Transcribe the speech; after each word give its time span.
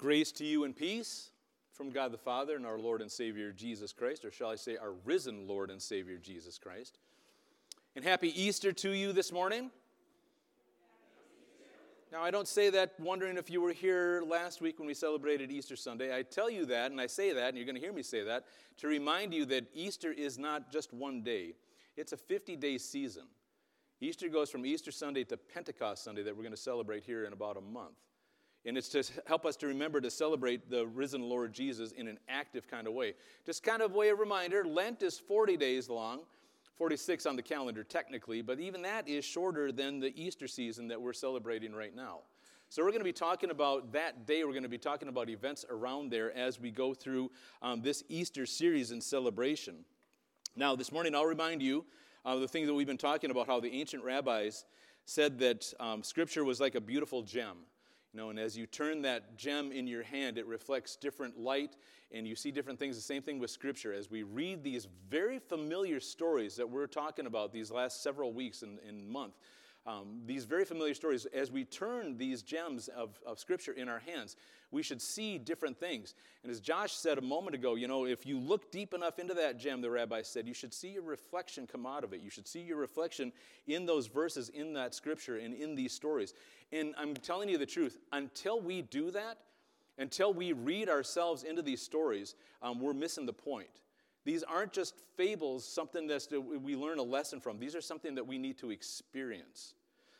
Grace 0.00 0.32
to 0.32 0.46
you 0.46 0.64
and 0.64 0.74
peace 0.74 1.28
from 1.74 1.90
God 1.90 2.10
the 2.10 2.16
Father 2.16 2.56
and 2.56 2.64
our 2.64 2.78
Lord 2.78 3.02
and 3.02 3.12
Savior 3.12 3.52
Jesus 3.52 3.92
Christ, 3.92 4.24
or 4.24 4.30
shall 4.30 4.48
I 4.48 4.54
say, 4.54 4.78
our 4.78 4.92
risen 5.04 5.46
Lord 5.46 5.70
and 5.70 5.80
Savior 5.80 6.16
Jesus 6.16 6.56
Christ. 6.56 6.96
And 7.94 8.02
happy 8.02 8.28
Easter 8.42 8.72
to 8.72 8.92
you 8.92 9.12
this 9.12 9.30
morning. 9.30 9.70
Now, 12.10 12.22
I 12.22 12.30
don't 12.30 12.48
say 12.48 12.70
that 12.70 12.98
wondering 12.98 13.36
if 13.36 13.50
you 13.50 13.60
were 13.60 13.74
here 13.74 14.22
last 14.26 14.62
week 14.62 14.78
when 14.78 14.86
we 14.86 14.94
celebrated 14.94 15.52
Easter 15.52 15.76
Sunday. 15.76 16.16
I 16.16 16.22
tell 16.22 16.48
you 16.48 16.64
that, 16.64 16.90
and 16.92 16.98
I 16.98 17.06
say 17.06 17.34
that, 17.34 17.48
and 17.48 17.58
you're 17.58 17.66
going 17.66 17.76
to 17.76 17.80
hear 17.82 17.92
me 17.92 18.02
say 18.02 18.24
that, 18.24 18.46
to 18.78 18.86
remind 18.86 19.34
you 19.34 19.44
that 19.44 19.66
Easter 19.74 20.12
is 20.12 20.38
not 20.38 20.72
just 20.72 20.94
one 20.94 21.20
day, 21.20 21.52
it's 21.98 22.14
a 22.14 22.16
50 22.16 22.56
day 22.56 22.78
season. 22.78 23.24
Easter 24.00 24.30
goes 24.30 24.48
from 24.48 24.64
Easter 24.64 24.92
Sunday 24.92 25.24
to 25.24 25.36
Pentecost 25.36 26.04
Sunday 26.04 26.22
that 26.22 26.34
we're 26.34 26.42
going 26.42 26.54
to 26.54 26.56
celebrate 26.56 27.04
here 27.04 27.26
in 27.26 27.34
about 27.34 27.58
a 27.58 27.60
month. 27.60 27.98
And 28.66 28.76
it's 28.76 28.88
to 28.90 29.02
help 29.26 29.46
us 29.46 29.56
to 29.56 29.66
remember 29.66 30.00
to 30.00 30.10
celebrate 30.10 30.68
the 30.70 30.86
risen 30.86 31.22
Lord 31.22 31.52
Jesus 31.52 31.92
in 31.92 32.08
an 32.08 32.18
active 32.28 32.68
kind 32.68 32.86
of 32.86 32.92
way. 32.92 33.14
Just 33.46 33.62
kind 33.62 33.80
of 33.80 33.92
way 33.92 34.10
of 34.10 34.18
reminder 34.18 34.64
Lent 34.64 35.02
is 35.02 35.18
40 35.18 35.56
days 35.56 35.88
long, 35.88 36.20
46 36.76 37.24
on 37.26 37.36
the 37.36 37.42
calendar 37.42 37.82
technically, 37.82 38.42
but 38.42 38.60
even 38.60 38.82
that 38.82 39.08
is 39.08 39.24
shorter 39.24 39.72
than 39.72 39.98
the 39.98 40.12
Easter 40.20 40.46
season 40.46 40.88
that 40.88 41.00
we're 41.00 41.14
celebrating 41.14 41.72
right 41.74 41.94
now. 41.94 42.20
So, 42.68 42.84
we're 42.84 42.90
going 42.90 43.00
to 43.00 43.04
be 43.04 43.12
talking 43.12 43.50
about 43.50 43.92
that 43.94 44.26
day. 44.28 44.44
We're 44.44 44.52
going 44.52 44.62
to 44.62 44.68
be 44.68 44.78
talking 44.78 45.08
about 45.08 45.28
events 45.28 45.64
around 45.68 46.12
there 46.12 46.32
as 46.36 46.60
we 46.60 46.70
go 46.70 46.94
through 46.94 47.32
um, 47.62 47.82
this 47.82 48.04
Easter 48.08 48.46
series 48.46 48.92
and 48.92 49.02
celebration. 49.02 49.84
Now, 50.54 50.76
this 50.76 50.92
morning, 50.92 51.16
I'll 51.16 51.24
remind 51.24 51.62
you 51.62 51.84
of 52.24 52.40
the 52.40 52.46
things 52.46 52.68
that 52.68 52.74
we've 52.74 52.86
been 52.86 52.96
talking 52.96 53.32
about 53.32 53.48
how 53.48 53.58
the 53.58 53.72
ancient 53.72 54.04
rabbis 54.04 54.66
said 55.04 55.38
that 55.40 55.72
um, 55.80 56.04
Scripture 56.04 56.44
was 56.44 56.60
like 56.60 56.76
a 56.76 56.80
beautiful 56.80 57.22
gem. 57.22 57.56
You 58.12 58.18
know, 58.18 58.30
and 58.30 58.38
as 58.38 58.56
you 58.56 58.66
turn 58.66 59.02
that 59.02 59.36
gem 59.36 59.70
in 59.70 59.86
your 59.86 60.02
hand, 60.02 60.36
it 60.36 60.46
reflects 60.46 60.96
different 60.96 61.38
light 61.38 61.76
and 62.10 62.26
you 62.26 62.34
see 62.34 62.50
different 62.50 62.78
things. 62.78 62.96
The 62.96 63.02
same 63.02 63.22
thing 63.22 63.38
with 63.38 63.50
Scripture. 63.50 63.92
As 63.92 64.10
we 64.10 64.24
read 64.24 64.64
these 64.64 64.88
very 65.08 65.38
familiar 65.38 66.00
stories 66.00 66.56
that 66.56 66.68
we're 66.68 66.88
talking 66.88 67.26
about 67.26 67.52
these 67.52 67.70
last 67.70 68.02
several 68.02 68.32
weeks 68.32 68.62
and, 68.62 68.80
and 68.86 69.08
month, 69.08 69.34
um, 69.86 70.20
these 70.26 70.44
very 70.44 70.64
familiar 70.64 70.94
stories, 70.94 71.26
as 71.26 71.50
we 71.50 71.64
turn 71.64 72.18
these 72.18 72.42
gems 72.42 72.88
of, 72.88 73.18
of 73.26 73.38
Scripture 73.38 73.72
in 73.72 73.88
our 73.88 74.00
hands, 74.00 74.36
we 74.70 74.82
should 74.82 75.00
see 75.00 75.38
different 75.38 75.78
things. 75.78 76.14
And 76.42 76.52
as 76.52 76.60
Josh 76.60 76.92
said 76.92 77.18
a 77.18 77.22
moment 77.22 77.54
ago, 77.54 77.74
you 77.74 77.88
know, 77.88 78.04
if 78.04 78.26
you 78.26 78.38
look 78.38 78.70
deep 78.70 78.94
enough 78.94 79.18
into 79.18 79.34
that 79.34 79.58
gem, 79.58 79.80
the 79.80 79.90
rabbi 79.90 80.22
said, 80.22 80.46
you 80.46 80.54
should 80.54 80.74
see 80.74 80.88
your 80.88 81.02
reflection 81.02 81.66
come 81.66 81.86
out 81.86 82.04
of 82.04 82.12
it. 82.12 82.20
You 82.20 82.30
should 82.30 82.46
see 82.46 82.60
your 82.60 82.76
reflection 82.76 83.32
in 83.66 83.86
those 83.86 84.06
verses, 84.06 84.50
in 84.50 84.74
that 84.74 84.94
Scripture, 84.94 85.38
and 85.38 85.54
in 85.54 85.74
these 85.74 85.92
stories. 85.92 86.34
And 86.72 86.94
I'm 86.98 87.14
telling 87.14 87.48
you 87.48 87.58
the 87.58 87.66
truth, 87.66 87.98
until 88.12 88.60
we 88.60 88.82
do 88.82 89.10
that, 89.10 89.38
until 89.98 90.32
we 90.32 90.52
read 90.52 90.88
ourselves 90.88 91.42
into 91.42 91.62
these 91.62 91.82
stories, 91.82 92.34
um, 92.62 92.80
we're 92.80 92.94
missing 92.94 93.26
the 93.26 93.32
point. 93.32 93.68
These 94.24 94.42
aren't 94.42 94.72
just 94.72 94.94
fables, 95.16 95.64
something 95.64 96.06
that 96.08 96.26
we 96.62 96.76
learn 96.76 96.98
a 96.98 97.02
lesson 97.02 97.40
from. 97.40 97.58
These 97.58 97.74
are 97.74 97.80
something 97.80 98.14
that 98.16 98.26
we 98.26 98.38
need 98.38 98.58
to 98.58 98.70
experience. 98.70 99.74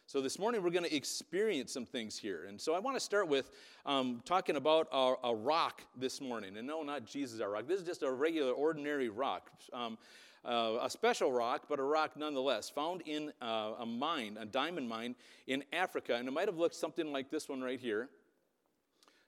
So 0.06 0.20
this 0.20 0.41
morning 0.41 0.65
we're 0.65 0.70
going 0.70 0.84
to 0.84 0.97
experience 0.97 1.73
some 1.73 1.87
things 1.87 2.19
here. 2.19 2.47
And 2.48 2.61
so 2.61 2.75
I 2.75 2.81
want 2.81 2.97
to 2.97 3.01
start 3.01 3.28
with 3.28 3.51
um, 3.87 4.23
talking 4.25 4.56
about 4.56 4.89
a, 4.91 5.15
a, 5.23 5.33
rock 5.33 5.83
this 5.97 6.21
morning. 6.21 6.56
And 6.56 6.67
no, 6.67 6.83
not 6.83 7.06
Jesus, 7.06 7.41
our 7.41 7.48
rock. 7.48 7.69
This 7.69 7.78
is 7.78 7.87
just 7.87 8.03
a 8.03 8.11
regular, 8.11 8.51
ordinary 8.51 9.09
rock. 9.09 9.51
Um, 9.73 9.98
uh, 10.45 10.78
a 10.83 10.91
special 10.91 11.31
rock, 11.31 11.67
but 11.69 11.78
a 11.78 11.83
rock 11.84 12.17
nonetheless, 12.17 12.69
found 12.69 13.03
in 13.06 13.33
uh, 13.41 13.75
a 13.78 13.87
mine, 13.87 14.37
a 14.41 14.47
diamond 14.47 14.89
mine 14.89 15.15
in 15.47 15.62
Africa. 15.73 16.17
And 16.17 16.27
it 16.27 16.33
might 16.33 16.48
have 16.48 16.56
looked 16.56 16.75
something 16.75 17.12
like 17.12 17.31
this 17.31 17.48
one 17.48 17.61
right 17.61 17.78
here. 17.78 18.09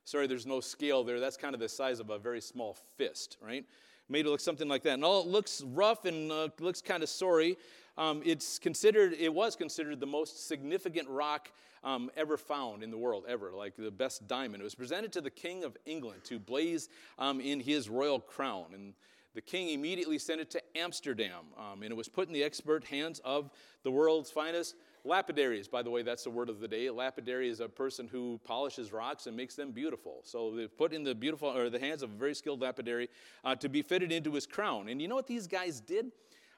Sorry, 0.05 0.27
there's 0.27 0.47
no 0.47 0.59
scale 0.59 1.05
there. 1.05 1.21
That's 1.21 1.37
kind 1.37 1.55
of 1.55 1.61
the 1.61 1.69
size 1.69 2.01
of 2.01 2.11
a 2.11 2.19
very 2.19 2.41
small 2.41 2.77
fist, 2.97 3.37
right? 3.41 3.65
Made 4.13 4.27
it 4.27 4.29
look 4.29 4.41
something 4.41 4.69
like 4.69 4.83
that. 4.83 4.93
And 4.93 5.05
all 5.07 5.23
it 5.23 5.27
looks 5.27 5.63
rough 5.69 6.05
and 6.05 6.31
uh, 6.31 6.49
looks 6.61 6.83
kind 6.83 7.03
of 7.03 7.09
sorry. 7.09 7.57
Um, 7.97 8.21
it's 8.27 8.59
considered, 8.59 9.15
it 9.19 9.33
was 9.33 9.57
considered 9.57 10.01
the 10.01 10.07
most 10.07 10.47
significant 10.47 11.09
rock 11.09 11.51
um, 11.83 12.11
ever 12.15 12.37
found 12.37 12.83
in 12.83 12.91
the 12.91 12.99
world, 12.99 13.25
ever, 13.27 13.53
like 13.53 13.75
the 13.75 13.91
best 13.91 14.29
diamond. 14.29 14.61
It 14.61 14.65
was 14.65 14.75
presented 14.75 15.13
to 15.13 15.23
the 15.23 15.31
King 15.31 15.65
of 15.65 15.79
England 15.87 16.25
to 16.25 16.39
blaze 16.39 16.91
um, 17.19 17.41
in 17.41 17.59
his 17.59 17.89
royal 17.89 18.21
crown. 18.21 18.67
And 18.75 18.93
the 19.35 19.41
king 19.41 19.71
immediately 19.71 20.19
sent 20.19 20.43
it 20.43 20.51
to 20.51 20.63
Amsterdam, 20.77 21.47
um, 21.57 21.83
and 21.83 21.91
it 21.91 21.97
was 21.97 22.09
put 22.09 22.29
in 22.29 22.35
the 22.35 22.45
expert 22.45 22.85
hands 22.85 23.19
of 23.25 23.49
the 23.83 23.91
world's 23.91 24.31
finest 24.31 24.75
lapidaries. 25.05 25.69
By 25.69 25.83
the 25.83 25.91
way, 25.91 26.03
that's 26.03 26.25
the 26.25 26.31
word 26.31 26.49
of 26.49 26.61
the 26.61 26.69
day. 26.69 26.89
Lapidary 26.91 27.49
is 27.49 27.61
a 27.61 27.69
person 27.69 28.09
who 28.09 28.41
polishes 28.45 28.93
rocks 28.93 29.27
and 29.27 29.37
makes 29.37 29.55
them 29.55 29.73
beautiful. 29.73 30.21
So 30.23 30.55
they 30.55 30.67
put 30.67 30.93
in 30.93 31.03
the 31.03 31.15
beautiful 31.15 31.49
or 31.49 31.71
the 31.71 31.79
hands 31.79 32.03
of 32.03 32.11
a 32.11 32.15
very 32.15 32.35
skilled 32.35 32.61
lapidary 32.61 33.09
uh, 33.45 33.55
to 33.57 33.69
be 33.69 33.83
fitted 33.83 34.13
into 34.13 34.33
his 34.33 34.47
crown. 34.47 34.89
And 34.89 35.01
you 35.01 35.09
know 35.09 35.15
what 35.15 35.27
these 35.27 35.47
guys 35.47 35.81
did? 35.81 36.13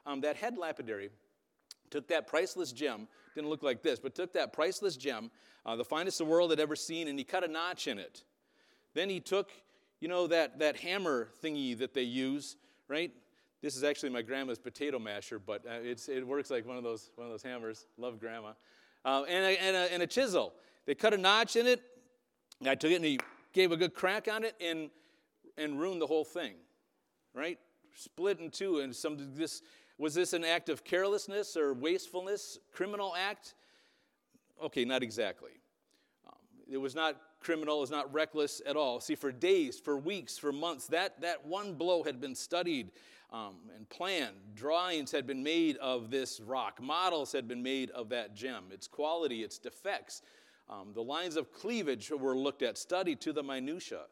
Um, 0.05 0.21
that 0.21 0.35
head 0.35 0.57
lapidary 0.57 1.09
took 1.89 2.07
that 2.07 2.27
priceless 2.27 2.71
gem, 2.71 3.07
didn't 3.33 3.49
look 3.49 3.63
like 3.63 3.81
this, 3.81 3.99
but 3.99 4.15
took 4.15 4.33
that 4.33 4.53
priceless 4.53 4.97
gem, 4.97 5.31
uh, 5.65 5.75
the 5.75 5.85
finest 5.85 6.17
the 6.17 6.25
world 6.25 6.51
had 6.51 6.59
ever 6.59 6.75
seen, 6.75 7.07
and 7.07 7.17
he 7.17 7.25
cut 7.25 7.43
a 7.43 7.47
notch 7.47 7.87
in 7.87 7.97
it. 7.97 8.23
Then 8.93 9.09
he 9.09 9.19
took, 9.19 9.51
you 9.99 10.07
know, 10.07 10.27
that, 10.27 10.59
that 10.59 10.77
hammer 10.77 11.29
thingy 11.43 11.77
that 11.77 11.93
they 11.93 12.03
use 12.03 12.57
right? 12.87 13.11
This 13.61 13.75
is 13.75 13.83
actually 13.83 14.09
my 14.09 14.21
grandma's 14.21 14.59
potato 14.59 14.99
masher, 14.99 15.39
but 15.39 15.65
uh, 15.65 15.79
it 15.81 16.27
works 16.27 16.51
like 16.51 16.65
one 16.65 16.77
of 16.77 16.83
those, 16.83 17.11
one 17.15 17.25
of 17.25 17.31
those 17.31 17.43
hammers. 17.43 17.87
Love 17.97 18.19
grandma. 18.19 18.51
Uh, 19.03 19.23
and, 19.27 19.45
a, 19.45 19.61
and, 19.61 19.75
a, 19.75 19.93
and 19.93 20.03
a 20.03 20.07
chisel. 20.07 20.53
They 20.85 20.95
cut 20.95 21.13
a 21.13 21.17
notch 21.17 21.55
in 21.55 21.67
it. 21.67 21.81
I 22.65 22.75
took 22.75 22.91
it 22.91 22.95
and 22.95 23.05
he 23.05 23.19
gave 23.53 23.71
a 23.71 23.77
good 23.77 23.93
crack 23.93 24.27
on 24.31 24.43
it 24.43 24.55
and, 24.61 24.89
and 25.57 25.79
ruined 25.79 26.01
the 26.01 26.07
whole 26.07 26.23
thing, 26.23 26.53
right? 27.33 27.59
Split 27.95 28.39
in 28.39 28.51
two. 28.51 28.79
And 28.79 28.95
some, 28.95 29.17
this, 29.35 29.61
was 29.97 30.13
this 30.13 30.33
an 30.33 30.43
act 30.43 30.69
of 30.69 30.83
carelessness 30.83 31.55
or 31.55 31.73
wastefulness, 31.73 32.59
criminal 32.71 33.15
act? 33.17 33.55
Okay, 34.63 34.85
not 34.85 35.03
exactly. 35.03 35.51
Um, 36.27 36.33
it 36.71 36.77
was 36.77 36.95
not 36.95 37.17
criminal 37.45 37.83
is 37.83 37.91
not 37.91 38.11
reckless 38.11 38.59
at 38.65 38.75
all. 38.75 38.99
See, 38.99 39.13
for 39.13 39.31
days, 39.31 39.79
for 39.79 39.97
weeks, 39.97 40.35
for 40.35 40.51
months, 40.51 40.87
that, 40.87 41.21
that 41.21 41.45
one 41.45 41.75
blow 41.75 42.01
had 42.01 42.19
been 42.19 42.33
studied 42.33 42.89
um, 43.31 43.55
and 43.75 43.89
planned. 43.89 44.35
Drawings 44.55 45.11
had 45.11 45.25
been 45.27 45.43
made 45.43 45.77
of 45.77 46.09
this 46.09 46.39
rock, 46.39 46.81
models 46.81 47.31
had 47.31 47.47
been 47.47 47.63
made 47.63 47.89
of 47.91 48.09
that 48.09 48.35
gem, 48.35 48.65
its 48.71 48.87
quality, 48.87 49.43
its 49.43 49.57
defects. 49.57 50.21
Um, 50.69 50.91
the 50.93 51.03
lines 51.03 51.35
of 51.35 51.53
cleavage 51.53 52.09
were 52.09 52.35
looked 52.35 52.63
at, 52.63 52.77
studied 52.77 53.21
to 53.21 53.33
the 53.33 53.43
minutiae. 53.43 54.05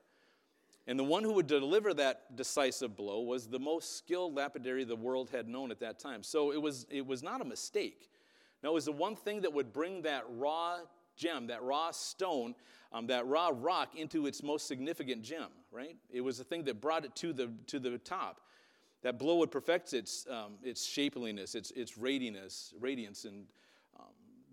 And 0.85 0.99
the 0.99 1.03
one 1.03 1.23
who 1.23 1.33
would 1.33 1.47
deliver 1.47 1.93
that 1.93 2.35
decisive 2.35 2.95
blow 2.95 3.21
was 3.21 3.47
the 3.47 3.59
most 3.59 3.97
skilled 3.97 4.35
lapidary 4.35 4.83
the 4.83 4.95
world 4.95 5.29
had 5.31 5.47
known 5.47 5.71
at 5.71 5.79
that 5.79 5.97
time. 5.97 6.23
So 6.23 6.51
it 6.51 6.61
was, 6.61 6.85
it 6.89 7.05
was 7.05 7.23
not 7.23 7.41
a 7.41 7.45
mistake. 7.45 8.09
Now, 8.61 8.71
it 8.71 8.73
was 8.73 8.85
the 8.85 8.91
one 8.91 9.15
thing 9.15 9.41
that 9.41 9.53
would 9.53 9.71
bring 9.71 10.01
that 10.01 10.23
raw 10.29 10.79
gem, 11.15 11.47
that 11.47 11.63
raw 11.63 11.91
stone, 11.91 12.55
um, 12.91 13.07
that 13.07 13.25
raw 13.27 13.51
rock 13.53 13.95
into 13.95 14.25
its 14.25 14.43
most 14.43 14.67
significant 14.67 15.21
gem, 15.23 15.49
right? 15.71 15.95
It 16.09 16.21
was 16.21 16.37
the 16.37 16.43
thing 16.43 16.63
that 16.65 16.81
brought 16.81 17.05
it 17.05 17.15
to 17.17 17.33
the, 17.33 17.51
to 17.67 17.79
the 17.79 17.97
top. 17.97 18.41
That 19.03 19.19
blow 19.19 19.35
would 19.37 19.51
perfect 19.51 19.93
its, 19.93 20.25
um, 20.29 20.53
its 20.63 20.85
shapeliness, 20.85 21.55
its, 21.55 21.71
its 21.71 21.97
radiance, 21.97 22.73
radiance, 22.79 23.25
and 23.25 23.45
um, 23.99 24.07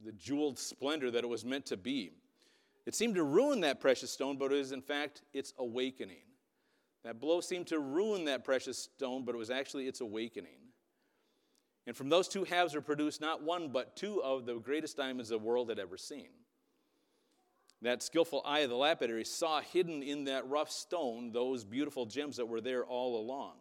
the 0.04 0.12
jeweled 0.12 0.58
splendor 0.58 1.10
that 1.12 1.22
it 1.22 1.28
was 1.28 1.44
meant 1.44 1.66
to 1.66 1.76
be. 1.76 2.10
It 2.84 2.94
seemed 2.96 3.14
to 3.14 3.22
ruin 3.22 3.60
that 3.60 3.80
precious 3.80 4.10
stone, 4.10 4.36
but 4.36 4.50
it 4.50 4.56
was 4.56 4.72
in 4.72 4.82
fact 4.82 5.22
its 5.32 5.54
awakening. 5.58 6.24
That 7.04 7.20
blow 7.20 7.40
seemed 7.40 7.68
to 7.68 7.78
ruin 7.78 8.24
that 8.24 8.44
precious 8.44 8.78
stone, 8.78 9.24
but 9.24 9.34
it 9.34 9.38
was 9.38 9.50
actually 9.50 9.86
its 9.86 10.00
awakening. 10.00 10.58
And 11.86 11.96
from 11.96 12.08
those 12.08 12.28
two 12.28 12.44
halves 12.44 12.74
were 12.74 12.80
produced 12.80 13.20
not 13.20 13.42
one, 13.42 13.68
but 13.68 13.96
two 13.96 14.22
of 14.22 14.46
the 14.46 14.56
greatest 14.56 14.96
diamonds 14.96 15.30
the 15.30 15.38
world 15.38 15.70
had 15.70 15.78
ever 15.78 15.96
seen. 15.96 16.28
That 17.82 18.02
skillful 18.02 18.42
eye 18.44 18.60
of 18.60 18.70
the 18.70 18.76
lapidary 18.76 19.24
saw 19.24 19.60
hidden 19.60 20.02
in 20.02 20.24
that 20.24 20.46
rough 20.48 20.70
stone 20.70 21.32
those 21.32 21.64
beautiful 21.64 22.04
gems 22.04 22.36
that 22.36 22.46
were 22.46 22.60
there 22.60 22.84
all 22.84 23.18
along. 23.18 23.54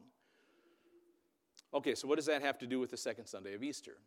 Okay, 1.74 1.96
so 1.96 2.08
what 2.08 2.16
does 2.16 2.26
that 2.26 2.42
have 2.42 2.58
to 2.60 2.68
do 2.68 2.80
with 2.80 2.92
the 2.92 2.98
second 2.98 3.28
Sunday 3.28 3.54
of 3.54 3.64
Easter? 3.64 3.98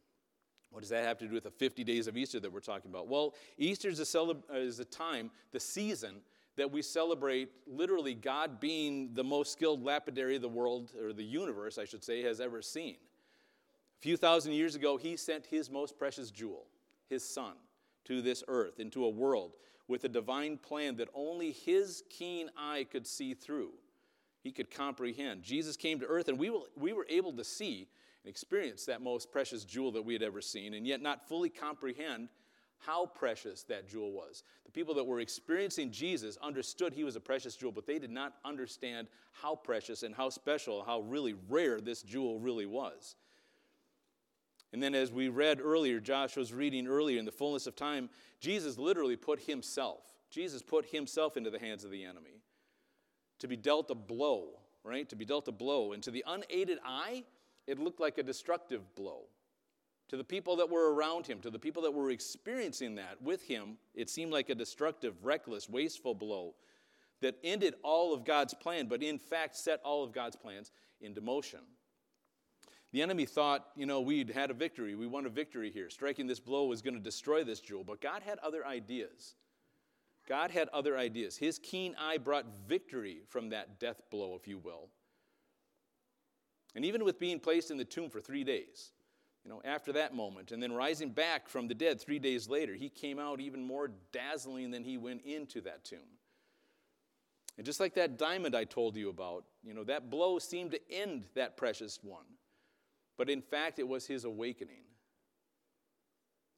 What 0.71 0.81
does 0.81 0.91
that 0.91 1.05
have 1.05 1.19
to 1.19 1.27
do 1.27 1.35
with 1.35 1.45
the 1.45 1.51
50 1.51 1.85
days 1.85 2.07
of 2.07 2.17
Easter 2.17 2.41
that 2.41 2.53
we're 2.53 2.61
talking 2.61 2.91
about? 2.91 3.07
Well, 3.07 3.35
Easter 3.59 3.89
is 3.89 4.01
a, 4.01 4.05
celeb- 4.05 4.43
uh, 4.53 4.57
is 4.57 4.81
a 4.81 4.85
time, 4.85 5.31
the 5.53 5.61
season, 5.61 6.23
that 6.57 6.71
we 6.71 6.83
celebrate 6.83 7.51
literally 7.67 8.15
God 8.15 8.59
being 8.59 9.11
the 9.15 9.25
most 9.25 9.53
skilled 9.53 9.85
lapidary 9.85 10.39
the 10.39 10.49
world, 10.49 10.93
or 11.01 11.13
the 11.13 11.23
universe, 11.23 11.79
I 11.79 11.85
should 11.85 12.03
say, 12.03 12.23
has 12.23 12.41
ever 12.41 12.63
seen. 12.63 12.97
A 13.99 14.03
few 14.03 14.17
thousand 14.17 14.53
years 14.53 14.75
ago, 14.75 14.97
he 14.97 15.17
sent 15.17 15.47
his 15.47 15.71
most 15.71 15.99
precious 15.99 16.31
jewel, 16.31 16.67
his 17.09 17.23
son, 17.23 17.53
to 18.05 18.21
this 18.21 18.43
earth, 18.49 18.81
into 18.81 19.05
a 19.05 19.11
world 19.11 19.53
with 19.89 20.05
a 20.05 20.09
divine 20.09 20.57
plan 20.57 20.97
that 20.97 21.09
only 21.15 21.53
his 21.53 22.03
keen 22.09 22.51
eye 22.57 22.87
could 22.91 23.07
see 23.07 23.35
through. 23.35 23.73
He 24.43 24.51
could 24.51 24.71
comprehend. 24.71 25.43
Jesus 25.43 25.77
came 25.77 26.01
to 26.01 26.07
earth, 26.07 26.29
and 26.29 26.39
we, 26.39 26.51
will, 26.51 26.67
we 26.77 26.93
were 26.93 27.07
able 27.09 27.33
to 27.35 27.45
see 27.45 27.89
and 28.25 28.31
experience 28.31 28.85
that 28.87 29.01
most 29.01 29.31
precious 29.31 29.65
jewel 29.65 29.93
that 29.93 30.05
we 30.05 30.13
had 30.13 30.23
ever 30.23 30.41
seen, 30.41 30.75
and 30.75 30.87
yet 30.87 31.01
not 31.01 31.29
fully 31.29 31.49
comprehend 31.49 32.29
how 32.79 33.07
precious 33.07 33.63
that 33.65 33.89
jewel 33.89 34.11
was. 34.11 34.43
The 34.65 34.73
people 34.73 34.95
that 34.95 35.05
were 35.05 35.21
experiencing 35.21 35.93
Jesus 35.93 36.37
understood 36.43 36.93
he 36.93 37.05
was 37.05 37.15
a 37.15 37.21
precious 37.21 37.55
jewel, 37.55 37.71
but 37.71 37.87
they 37.87 38.01
did 38.01 38.11
not 38.11 38.35
understand 38.45 39.07
how 39.33 39.55
precious 39.55 40.03
and 40.03 40.15
how 40.15 40.29
special, 40.31 40.83
how 40.85 41.01
really 41.01 41.35
rare 41.49 41.81
this 41.81 42.03
jewel 42.03 42.41
really 42.41 42.67
was. 42.67 43.15
And 44.73 44.83
then, 44.83 44.95
as 44.95 45.13
we 45.13 45.29
read 45.29 45.61
earlier, 45.61 46.01
Josh 46.01 46.37
was 46.37 46.53
reading 46.53 46.89
earlier, 46.89 47.19
in 47.19 47.25
the 47.25 47.31
fullness 47.31 47.67
of 47.67 47.77
time, 47.77 48.09
Jesus 48.41 48.79
literally 48.79 49.17
put 49.17 49.41
himself, 49.41 50.01
Jesus 50.31 50.63
put 50.63 50.87
himself 50.87 51.37
into 51.37 51.51
the 51.51 51.59
hands 51.59 51.85
of 51.85 51.91
the 51.91 52.05
enemy 52.05 52.43
to 53.43 53.49
be 53.49 53.57
dealt 53.57 53.91
a 53.91 53.95
blow, 53.97 54.51
right? 54.85 55.09
To 55.09 55.17
be 55.17 55.25
dealt 55.25 55.49
a 55.49 55.53
blow. 55.53 55.93
And 55.93 56.03
to 56.05 56.13
the 56.13 56.25
unaided 56.29 56.79
eye, 56.85 57.25
it 57.67 57.81
looked 57.81 57.99
like 57.99 58.17
a 58.19 58.23
destructive 58.23 58.95
blow. 58.95 59.25
To 60.11 60.17
the 60.17 60.23
people 60.23 60.55
that 60.57 60.71
were 60.71 60.95
around 60.95 61.27
him, 61.27 61.41
to 61.41 61.51
the 61.51 61.59
people 61.59 61.83
that 61.83 61.93
were 61.93 62.13
experiencing 62.13 62.95
that 62.95 63.21
with 63.21 63.43
him, 63.43 63.79
it 63.97 64.09
seemed 64.09 64.33
like 64.33 64.49
a 64.49 64.55
destructive, 64.55 65.25
reckless, 65.25 65.69
wasteful 65.69 66.15
blow 66.15 66.55
that 67.21 67.35
ended 67.43 67.75
all 67.83 68.15
of 68.15 68.25
God's 68.25 68.55
plan, 68.55 68.87
but 68.87 69.03
in 69.03 69.19
fact 69.19 69.57
set 69.57 69.81
all 69.83 70.05
of 70.05 70.13
God's 70.13 70.37
plans 70.37 70.71
into 71.01 71.21
motion. 71.21 71.61
The 72.93 73.03
enemy 73.03 73.25
thought, 73.25 73.71
you 73.75 73.87
know, 73.87 74.03
we'd 74.03 74.31
had 74.31 74.53
a 74.53 74.55
victory. 74.55 74.95
We 74.95 75.09
won 75.09 75.27
a 75.27 75.31
victory 75.31 75.73
here. 75.73 75.91
Striking 75.91 76.29
this 76.29 76.39
blow 76.39 76.67
was 76.67 76.81
going 76.81 76.95
to 76.95 77.01
destroy 77.01 77.43
this 77.43 77.59
jewel. 77.59 77.83
But 77.83 78.01
God 78.01 78.23
had 78.23 78.39
other 78.39 78.65
ideas. 78.65 79.35
God 80.29 80.51
had 80.51 80.69
other 80.69 80.97
ideas. 80.97 81.37
His 81.37 81.59
keen 81.59 81.95
eye 81.99 82.19
brought 82.19 82.47
victory 82.69 83.23
from 83.29 83.51
that 83.51 83.81
death 83.81 84.01
blow, 84.11 84.35
if 84.37 84.47
you 84.47 84.59
will. 84.59 84.89
And 86.75 86.85
even 86.85 87.05
with 87.05 87.19
being 87.19 87.41
placed 87.41 87.71
in 87.71 87.77
the 87.77 87.85
tomb 87.85 88.09
for 88.09 88.21
three 88.21 88.45
days, 88.45 88.93
you 89.45 89.51
know, 89.51 89.61
after 89.65 89.93
that 89.93 90.15
moment, 90.15 90.53
and 90.53 90.63
then 90.63 90.73
rising 90.73 91.11
back 91.11 91.49
from 91.49 91.67
the 91.67 91.75
dead 91.75 92.01
three 92.01 92.21
days 92.21 92.49
later, 92.49 92.75
he 92.75 92.89
came 92.89 93.19
out 93.19 93.41
even 93.41 93.63
more 93.63 93.91
dazzling 94.13 94.71
than 94.71 94.85
he 94.85 94.97
went 94.97 95.23
into 95.25 95.61
that 95.63 95.85
tomb. 95.85 95.99
And 97.59 97.67
just 97.67 97.81
like 97.81 97.95
that 97.95 98.17
diamond 98.17 98.55
I 98.55 98.65
told 98.65 98.97
you 98.97 99.11
about, 99.11 99.45
you 99.63 99.75
know, 99.75 99.85
that 99.85 100.11
blow 100.11 100.39
seemed 100.39 100.71
to 100.71 100.81
end 100.91 101.27
that 101.35 101.57
precious 101.57 101.99
one. 102.03 102.25
But 103.19 103.29
in 103.29 103.43
fact, 103.43 103.79
it 103.79 103.87
was 103.87 104.07
his 104.07 104.25
awakening. 104.25 104.85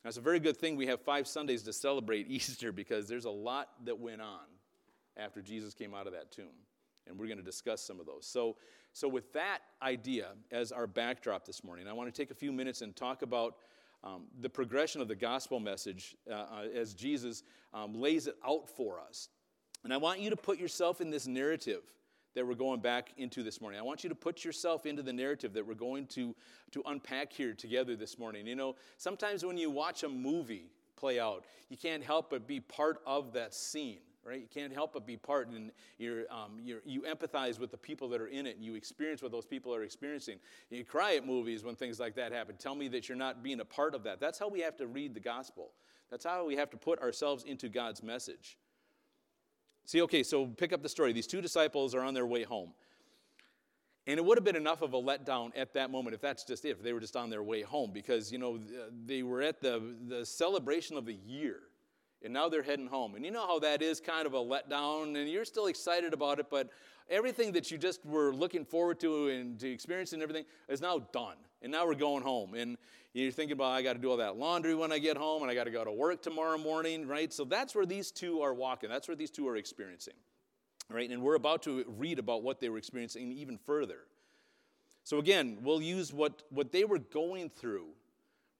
That's 0.04 0.18
a 0.18 0.20
very 0.20 0.38
good 0.38 0.58
thing 0.58 0.76
we 0.76 0.86
have 0.86 1.00
five 1.00 1.26
Sundays 1.26 1.62
to 1.62 1.72
celebrate 1.72 2.26
Easter 2.30 2.72
because 2.72 3.08
there's 3.08 3.24
a 3.24 3.30
lot 3.30 3.70
that 3.84 3.98
went 3.98 4.20
on 4.20 4.44
after 5.16 5.40
Jesus 5.40 5.74
came 5.74 5.94
out 5.94 6.06
of 6.06 6.12
that 6.12 6.30
tomb. 6.30 6.46
And 7.06 7.18
we're 7.18 7.26
going 7.26 7.38
to 7.38 7.44
discuss 7.44 7.82
some 7.82 8.00
of 8.00 8.06
those. 8.06 8.26
So, 8.26 8.56
so 8.92 9.08
with 9.08 9.32
that 9.32 9.58
idea 9.82 10.28
as 10.50 10.72
our 10.72 10.86
backdrop 10.86 11.44
this 11.44 11.64
morning, 11.64 11.88
I 11.88 11.92
want 11.92 12.12
to 12.12 12.22
take 12.22 12.30
a 12.30 12.34
few 12.34 12.52
minutes 12.52 12.82
and 12.82 12.94
talk 12.94 13.22
about 13.22 13.56
um, 14.02 14.24
the 14.40 14.48
progression 14.48 15.00
of 15.00 15.08
the 15.08 15.14
gospel 15.14 15.60
message 15.60 16.16
uh, 16.30 16.34
uh, 16.34 16.62
as 16.74 16.94
Jesus 16.94 17.42
um, 17.72 17.94
lays 17.94 18.26
it 18.26 18.36
out 18.46 18.68
for 18.68 19.00
us. 19.00 19.28
And 19.84 19.92
I 19.92 19.96
want 19.96 20.20
you 20.20 20.30
to 20.30 20.36
put 20.36 20.58
yourself 20.58 21.00
in 21.00 21.10
this 21.10 21.26
narrative 21.26 21.82
that 22.34 22.46
we're 22.46 22.54
going 22.54 22.80
back 22.80 23.12
into 23.16 23.42
this 23.42 23.60
morning. 23.60 23.78
I 23.78 23.82
want 23.82 24.02
you 24.02 24.08
to 24.08 24.14
put 24.14 24.44
yourself 24.44 24.86
into 24.86 25.02
the 25.02 25.12
narrative 25.12 25.52
that 25.54 25.66
we're 25.66 25.74
going 25.74 26.06
to, 26.08 26.34
to 26.72 26.82
unpack 26.86 27.32
here 27.32 27.54
together 27.54 27.96
this 27.96 28.18
morning. 28.18 28.46
You 28.46 28.56
know, 28.56 28.76
sometimes 28.96 29.44
when 29.44 29.56
you 29.56 29.70
watch 29.70 30.02
a 30.02 30.08
movie 30.08 30.70
play 30.96 31.20
out, 31.20 31.44
you 31.68 31.76
can't 31.76 32.02
help 32.02 32.30
but 32.30 32.46
be 32.46 32.60
part 32.60 33.00
of 33.06 33.32
that 33.32 33.54
scene. 33.54 33.98
Right? 34.26 34.40
You 34.40 34.48
can't 34.48 34.72
help 34.72 34.94
but 34.94 35.06
be 35.06 35.18
part, 35.18 35.48
and 35.48 35.70
you're, 35.98 36.24
um, 36.30 36.52
you 36.64 37.02
empathize 37.02 37.58
with 37.58 37.70
the 37.70 37.76
people 37.76 38.08
that 38.08 38.22
are 38.22 38.28
in 38.28 38.46
it, 38.46 38.56
and 38.56 38.64
you 38.64 38.74
experience 38.74 39.22
what 39.22 39.32
those 39.32 39.44
people 39.44 39.74
are 39.74 39.82
experiencing. 39.82 40.38
You 40.70 40.82
cry 40.82 41.16
at 41.16 41.26
movies 41.26 41.62
when 41.62 41.76
things 41.76 42.00
like 42.00 42.14
that 42.14 42.32
happen. 42.32 42.56
Tell 42.56 42.74
me 42.74 42.88
that 42.88 43.06
you're 43.06 43.18
not 43.18 43.42
being 43.42 43.60
a 43.60 43.66
part 43.66 43.94
of 43.94 44.02
that. 44.04 44.20
That's 44.20 44.38
how 44.38 44.48
we 44.48 44.60
have 44.60 44.78
to 44.78 44.86
read 44.86 45.12
the 45.12 45.20
gospel. 45.20 45.72
That's 46.10 46.24
how 46.24 46.46
we 46.46 46.56
have 46.56 46.70
to 46.70 46.78
put 46.78 47.02
ourselves 47.02 47.44
into 47.44 47.68
God's 47.68 48.02
message. 48.02 48.56
See, 49.86 50.00
okay, 50.02 50.22
so 50.22 50.46
pick 50.46 50.72
up 50.72 50.82
the 50.82 50.88
story. 50.88 51.12
These 51.12 51.26
two 51.26 51.40
disciples 51.40 51.94
are 51.94 52.02
on 52.02 52.14
their 52.14 52.26
way 52.26 52.42
home. 52.42 52.70
And 54.06 54.18
it 54.18 54.24
would 54.24 54.36
have 54.36 54.44
been 54.44 54.56
enough 54.56 54.82
of 54.82 54.92
a 54.92 55.00
letdown 55.00 55.50
at 55.56 55.72
that 55.74 55.90
moment 55.90 56.14
if 56.14 56.20
that's 56.20 56.44
just 56.44 56.64
it, 56.64 56.70
if 56.70 56.82
they 56.82 56.92
were 56.92 57.00
just 57.00 57.16
on 57.16 57.30
their 57.30 57.42
way 57.42 57.62
home, 57.62 57.90
because, 57.92 58.30
you 58.30 58.38
know, 58.38 58.58
they 59.06 59.22
were 59.22 59.40
at 59.40 59.62
the, 59.62 59.94
the 60.08 60.26
celebration 60.26 60.96
of 60.96 61.06
the 61.06 61.14
year, 61.14 61.60
and 62.22 62.32
now 62.32 62.48
they're 62.48 62.62
heading 62.62 62.86
home. 62.86 63.14
And 63.14 63.24
you 63.24 63.30
know 63.30 63.46
how 63.46 63.58
that 63.60 63.80
is 63.80 64.00
kind 64.00 64.26
of 64.26 64.34
a 64.34 64.38
letdown, 64.38 65.16
and 65.16 65.28
you're 65.28 65.46
still 65.46 65.66
excited 65.66 66.12
about 66.12 66.38
it, 66.38 66.46
but 66.50 66.68
everything 67.08 67.52
that 67.52 67.70
you 67.70 67.78
just 67.78 68.04
were 68.04 68.32
looking 68.34 68.64
forward 68.64 69.00
to 69.00 69.28
and 69.28 69.58
to 69.60 69.70
experience 69.70 70.12
and 70.12 70.22
everything 70.22 70.44
is 70.68 70.80
now 70.80 70.98
done. 71.12 71.36
And 71.62 71.72
now 71.72 71.86
we're 71.86 71.94
going 71.94 72.22
home. 72.22 72.54
And 72.54 72.76
you're 73.14 73.30
thinking 73.30 73.52
about, 73.52 73.72
I 73.72 73.82
got 73.82 73.94
to 73.94 73.98
do 73.98 74.10
all 74.10 74.16
that 74.18 74.36
laundry 74.36 74.74
when 74.74 74.92
I 74.92 74.98
get 74.98 75.16
home, 75.16 75.42
and 75.42 75.50
I 75.50 75.54
got 75.54 75.64
to 75.64 75.70
go 75.70 75.84
to 75.84 75.92
work 75.92 76.20
tomorrow 76.20 76.58
morning, 76.58 77.06
right? 77.06 77.32
So 77.32 77.44
that's 77.44 77.74
where 77.74 77.86
these 77.86 78.10
two 78.10 78.42
are 78.42 78.52
walking. 78.52 78.90
That's 78.90 79.06
where 79.06 79.16
these 79.16 79.30
two 79.30 79.48
are 79.48 79.56
experiencing, 79.56 80.14
right? 80.90 81.08
And 81.08 81.22
we're 81.22 81.36
about 81.36 81.62
to 81.62 81.84
read 81.96 82.18
about 82.18 82.42
what 82.42 82.60
they 82.60 82.68
were 82.68 82.78
experiencing 82.78 83.30
even 83.32 83.56
further. 83.56 84.00
So 85.04 85.18
again, 85.18 85.58
we'll 85.62 85.80
use 85.80 86.12
what, 86.12 86.42
what 86.50 86.72
they 86.72 86.84
were 86.84 86.98
going 86.98 87.50
through. 87.50 87.86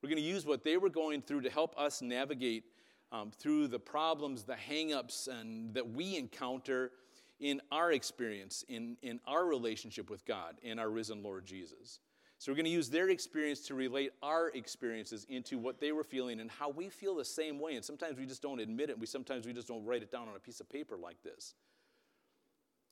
We're 0.02 0.10
going 0.10 0.22
to 0.22 0.28
use 0.28 0.46
what 0.46 0.62
they 0.62 0.76
were 0.76 0.90
going 0.90 1.22
through 1.22 1.40
to 1.42 1.50
help 1.50 1.76
us 1.78 2.00
navigate 2.00 2.64
um, 3.10 3.30
through 3.30 3.68
the 3.68 3.78
problems, 3.78 4.44
the 4.44 4.54
hangups, 4.54 5.28
and 5.28 5.74
that 5.74 5.90
we 5.90 6.16
encounter 6.16 6.92
in 7.40 7.60
our 7.72 7.92
experience, 7.92 8.64
in, 8.68 8.96
in 9.02 9.20
our 9.26 9.44
relationship 9.44 10.10
with 10.10 10.24
God 10.24 10.56
and 10.64 10.78
our 10.78 10.88
risen 10.88 11.22
Lord 11.22 11.44
Jesus. 11.44 11.98
So 12.38 12.52
we're 12.52 12.56
going 12.56 12.66
to 12.66 12.70
use 12.70 12.90
their 12.90 13.08
experience 13.08 13.60
to 13.68 13.74
relate 13.74 14.12
our 14.22 14.48
experiences 14.50 15.26
into 15.28 15.58
what 15.58 15.80
they 15.80 15.92
were 15.92 16.04
feeling 16.04 16.40
and 16.40 16.50
how 16.50 16.68
we 16.68 16.88
feel 16.88 17.14
the 17.14 17.24
same 17.24 17.58
way. 17.58 17.74
And 17.74 17.84
sometimes 17.84 18.18
we 18.18 18.26
just 18.26 18.42
don't 18.42 18.60
admit 18.60 18.90
it. 18.90 18.98
We 18.98 19.06
sometimes 19.06 19.46
we 19.46 19.52
just 19.52 19.68
don't 19.68 19.84
write 19.84 20.02
it 20.02 20.10
down 20.12 20.28
on 20.28 20.36
a 20.36 20.40
piece 20.40 20.60
of 20.60 20.68
paper 20.68 20.96
like 20.96 21.22
this. 21.22 21.54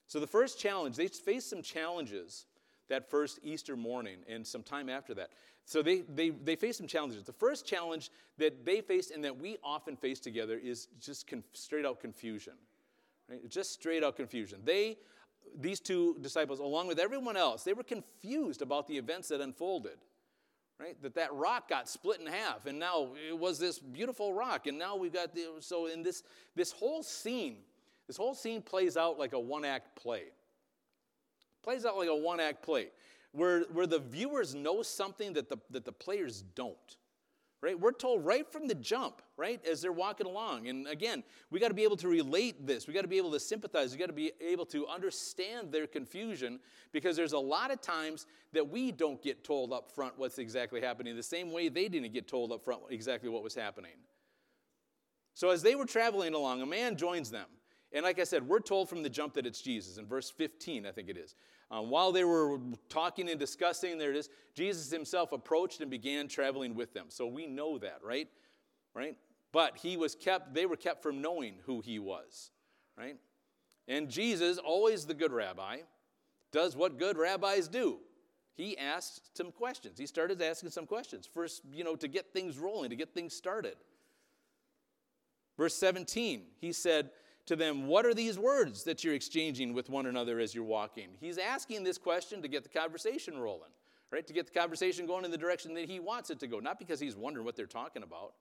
So 0.06 0.20
the 0.20 0.26
first 0.26 0.58
challenge, 0.58 0.96
they 0.96 1.08
faced 1.08 1.50
some 1.50 1.62
challenges 1.62 2.46
that 2.88 3.10
first 3.10 3.40
Easter 3.42 3.76
morning 3.76 4.18
and 4.28 4.46
some 4.46 4.62
time 4.62 4.88
after 4.88 5.14
that. 5.14 5.30
So 5.64 5.82
they, 5.82 6.00
they, 6.00 6.30
they 6.30 6.56
faced 6.56 6.78
some 6.78 6.86
challenges. 6.86 7.22
The 7.24 7.32
first 7.32 7.66
challenge 7.66 8.10
that 8.38 8.64
they 8.64 8.80
faced 8.80 9.10
and 9.10 9.24
that 9.24 9.38
we 9.38 9.56
often 9.62 9.96
face 9.96 10.20
together 10.20 10.58
is 10.62 10.88
just 11.00 11.26
conf- 11.26 11.44
straight 11.52 11.86
out 11.86 12.00
confusion. 12.00 12.54
Right? 13.28 13.48
Just 13.48 13.72
straight 13.72 14.04
out 14.04 14.16
confusion. 14.16 14.60
They 14.64 14.98
these 15.60 15.80
two 15.80 16.16
disciples, 16.20 16.60
along 16.60 16.86
with 16.86 16.98
everyone 16.98 17.36
else, 17.36 17.62
they 17.62 17.72
were 17.72 17.82
confused 17.82 18.62
about 18.62 18.86
the 18.86 18.96
events 18.96 19.28
that 19.28 19.40
unfolded. 19.40 19.98
Right? 20.80 21.00
That 21.02 21.14
that 21.14 21.32
rock 21.32 21.68
got 21.68 21.88
split 21.88 22.20
in 22.20 22.26
half, 22.26 22.66
and 22.66 22.78
now 22.78 23.10
it 23.28 23.38
was 23.38 23.58
this 23.58 23.78
beautiful 23.78 24.32
rock, 24.32 24.66
and 24.66 24.78
now 24.78 24.96
we've 24.96 25.12
got 25.12 25.34
the 25.34 25.46
so 25.60 25.86
in 25.86 26.02
this 26.02 26.24
this 26.56 26.72
whole 26.72 27.02
scene, 27.02 27.58
this 28.08 28.16
whole 28.16 28.34
scene 28.34 28.62
plays 28.62 28.96
out 28.96 29.18
like 29.18 29.32
a 29.32 29.38
one-act 29.38 29.94
play. 29.94 30.24
Plays 31.62 31.86
out 31.86 31.96
like 31.96 32.08
a 32.08 32.16
one-act 32.16 32.62
play, 32.64 32.88
where 33.30 33.60
where 33.72 33.86
the 33.86 34.00
viewers 34.00 34.56
know 34.56 34.82
something 34.82 35.32
that 35.34 35.48
the 35.48 35.58
that 35.70 35.84
the 35.84 35.92
players 35.92 36.42
don't 36.56 36.96
right? 37.62 37.78
We're 37.78 37.92
told 37.92 38.24
right 38.24 38.50
from 38.50 38.66
the 38.66 38.74
jump, 38.74 39.22
right, 39.36 39.64
as 39.64 39.80
they're 39.80 39.92
walking 39.92 40.26
along. 40.26 40.66
And 40.66 40.88
again, 40.88 41.22
we 41.50 41.60
got 41.60 41.68
to 41.68 41.74
be 41.74 41.84
able 41.84 41.96
to 41.98 42.08
relate 42.08 42.66
this. 42.66 42.88
We 42.88 42.92
got 42.92 43.02
to 43.02 43.08
be 43.08 43.18
able 43.18 43.30
to 43.30 43.40
sympathize. 43.40 43.92
We 43.92 43.98
got 43.98 44.06
to 44.06 44.12
be 44.12 44.32
able 44.40 44.66
to 44.66 44.86
understand 44.88 45.70
their 45.70 45.86
confusion 45.86 46.58
because 46.90 47.16
there's 47.16 47.32
a 47.32 47.38
lot 47.38 47.70
of 47.70 47.80
times 47.80 48.26
that 48.52 48.68
we 48.68 48.90
don't 48.90 49.22
get 49.22 49.44
told 49.44 49.72
up 49.72 49.92
front 49.92 50.18
what's 50.18 50.38
exactly 50.38 50.80
happening, 50.80 51.14
the 51.14 51.22
same 51.22 51.52
way 51.52 51.68
they 51.68 51.88
didn't 51.88 52.12
get 52.12 52.26
told 52.26 52.50
up 52.50 52.64
front 52.64 52.82
exactly 52.90 53.28
what 53.28 53.44
was 53.44 53.54
happening. 53.54 53.92
So 55.34 55.50
as 55.50 55.62
they 55.62 55.76
were 55.76 55.86
traveling 55.86 56.34
along, 56.34 56.60
a 56.62 56.66
man 56.66 56.96
joins 56.96 57.30
them. 57.30 57.46
And 57.92 58.04
like 58.04 58.18
I 58.18 58.24
said, 58.24 58.46
we're 58.48 58.60
told 58.60 58.88
from 58.88 59.02
the 59.02 59.10
jump 59.10 59.34
that 59.34 59.46
it's 59.46 59.60
Jesus 59.60 59.98
in 59.98 60.06
verse 60.06 60.30
15, 60.30 60.86
I 60.86 60.92
think 60.92 61.08
it 61.08 61.16
is. 61.16 61.34
Um, 61.72 61.88
while 61.88 62.12
they 62.12 62.22
were 62.22 62.58
talking 62.90 63.30
and 63.30 63.40
discussing, 63.40 63.96
there 63.96 64.10
it 64.10 64.16
is, 64.16 64.28
Jesus 64.54 64.90
himself 64.90 65.32
approached 65.32 65.80
and 65.80 65.90
began 65.90 66.28
traveling 66.28 66.74
with 66.74 66.92
them. 66.92 67.06
So 67.08 67.26
we 67.26 67.46
know 67.46 67.78
that, 67.78 68.00
right? 68.04 68.28
Right? 68.94 69.16
But 69.52 69.78
he 69.78 69.96
was 69.96 70.14
kept, 70.14 70.52
they 70.52 70.66
were 70.66 70.76
kept 70.76 71.02
from 71.02 71.22
knowing 71.22 71.54
who 71.64 71.80
he 71.80 71.98
was, 71.98 72.50
right? 72.96 73.16
And 73.88 74.10
Jesus, 74.10 74.58
always 74.58 75.06
the 75.06 75.14
good 75.14 75.32
rabbi, 75.32 75.78
does 76.52 76.76
what 76.76 76.98
good 76.98 77.16
rabbis 77.16 77.68
do. 77.68 77.98
He 78.54 78.76
asked 78.76 79.34
some 79.34 79.50
questions. 79.50 79.98
He 79.98 80.06
started 80.06 80.42
asking 80.42 80.70
some 80.70 80.86
questions. 80.86 81.26
First, 81.26 81.62
you 81.72 81.84
know, 81.84 81.96
to 81.96 82.06
get 82.06 82.34
things 82.34 82.58
rolling, 82.58 82.90
to 82.90 82.96
get 82.96 83.14
things 83.14 83.32
started. 83.32 83.76
Verse 85.56 85.74
17, 85.74 86.42
he 86.60 86.72
said, 86.72 87.10
to 87.46 87.56
them, 87.56 87.86
What 87.86 88.06
are 88.06 88.14
these 88.14 88.38
words 88.38 88.84
that 88.84 89.02
you're 89.02 89.14
exchanging 89.14 89.72
with 89.72 89.90
one 89.90 90.06
another 90.06 90.38
as 90.38 90.54
you're 90.54 90.64
walking? 90.64 91.08
He's 91.20 91.38
asking 91.38 91.84
this 91.84 91.98
question 91.98 92.42
to 92.42 92.48
get 92.48 92.62
the 92.62 92.68
conversation 92.68 93.38
rolling, 93.38 93.70
right? 94.10 94.26
To 94.26 94.32
get 94.32 94.46
the 94.46 94.58
conversation 94.58 95.06
going 95.06 95.24
in 95.24 95.30
the 95.30 95.38
direction 95.38 95.74
that 95.74 95.86
he 95.86 96.00
wants 96.00 96.30
it 96.30 96.38
to 96.40 96.46
go, 96.46 96.60
not 96.60 96.78
because 96.78 97.00
he's 97.00 97.16
wondering 97.16 97.44
what 97.44 97.56
they're 97.56 97.66
talking 97.66 98.02
about, 98.02 98.34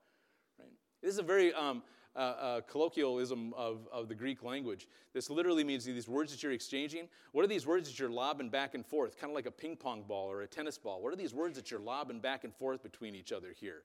right? 0.59 0.71
This 1.01 1.13
is 1.13 1.19
a 1.19 1.23
very 1.23 1.53
um, 1.53 1.81
uh, 2.15 2.19
uh, 2.19 2.61
colloquialism 2.61 3.53
of, 3.55 3.87
of 3.91 4.07
the 4.07 4.15
Greek 4.15 4.43
language. 4.43 4.87
This 5.13 5.29
literally 5.29 5.63
means 5.63 5.85
these 5.85 6.07
words 6.07 6.31
that 6.31 6.43
you're 6.43 6.51
exchanging. 6.51 7.07
What 7.31 7.43
are 7.43 7.47
these 7.47 7.65
words 7.65 7.87
that 7.89 7.97
you're 7.97 8.09
lobbing 8.09 8.49
back 8.49 8.75
and 8.75 8.85
forth, 8.85 9.17
kind 9.17 9.31
of 9.31 9.35
like 9.35 9.45
a 9.45 9.51
ping 9.51 9.77
pong 9.77 10.03
ball 10.03 10.29
or 10.29 10.41
a 10.41 10.47
tennis 10.47 10.77
ball? 10.77 11.01
What 11.01 11.13
are 11.13 11.15
these 11.17 11.33
words 11.33 11.55
that 11.55 11.71
you're 11.71 11.79
lobbing 11.79 12.19
back 12.19 12.43
and 12.43 12.53
forth 12.53 12.83
between 12.83 13.15
each 13.15 13.31
other 13.31 13.53
here? 13.57 13.83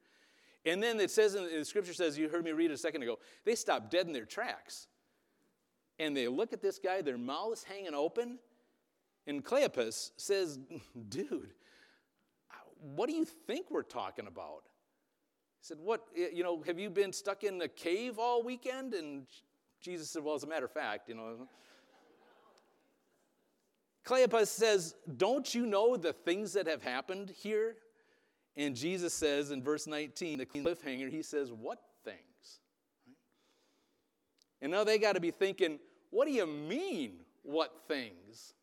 And 0.65 0.83
then 0.83 0.99
it 0.99 1.13
says, 1.13 1.37
in 1.37 1.45
the 1.45 1.65
scripture 1.65 1.95
says, 1.95 2.19
you 2.19 2.29
heard 2.29 2.45
me 2.45 2.51
read 2.51 2.73
a 2.73 2.77
second 2.77 3.03
ago, 3.03 3.21
they 3.45 3.55
stop 3.55 3.89
dead 3.89 4.07
in 4.07 4.13
their 4.13 4.25
tracks. 4.25 4.89
And 5.99 6.17
they 6.17 6.29
look 6.29 6.53
at 6.53 6.61
this 6.61 6.79
guy, 6.79 7.03
their 7.03 7.19
mouths 7.19 7.65
hanging 7.65 7.95
open. 7.95 8.39
And 9.27 9.45
Cleopas 9.45 10.11
says, 10.17 10.59
Dude, 11.09 11.53
what 12.81 13.09
do 13.09 13.15
you 13.15 13.25
think 13.25 13.71
we're 13.71 13.83
talking 13.83 14.27
about? 14.27 14.63
He 15.61 15.67
said, 15.67 15.79
What, 15.81 16.07
you 16.15 16.43
know, 16.43 16.63
have 16.67 16.79
you 16.79 16.91
been 16.91 17.13
stuck 17.13 17.45
in 17.45 17.61
a 17.63 17.69
cave 17.69 18.19
all 18.19 18.43
weekend? 18.43 18.95
And 18.95 19.27
Jesus 19.81 20.11
said, 20.11 20.23
Well, 20.23 20.35
as 20.35 20.45
a 20.45 20.47
matter 20.47 20.67
of 20.67 20.73
fact, 20.73 21.09
you 21.09 21.15
know. 21.15 21.49
Cleopas 24.05 24.49
says, 24.49 24.95
Don't 25.17 25.53
you 25.55 25.67
know 25.67 25.97
the 25.97 26.13
things 26.13 26.53
that 26.53 26.67
have 26.67 26.83
happened 26.83 27.31
here? 27.31 27.77
And 28.57 28.75
Jesus 28.75 29.13
says 29.13 29.51
in 29.51 29.63
verse 29.63 29.87
19, 29.87 30.39
the 30.39 30.47
cliffhanger, 30.47 31.11
he 31.11 31.23
says, 31.23 31.53
What? 31.53 31.81
And 34.63 34.73
now 34.73 34.85
they 34.85 34.99
got 34.99 35.15
to 35.15 35.21
be 35.21 35.31
thinking, 35.31 35.79
What 36.11 36.27
do 36.27 36.33
you 36.33 36.47
mean, 36.47 37.21
what 37.43 37.83
things? 37.89 38.55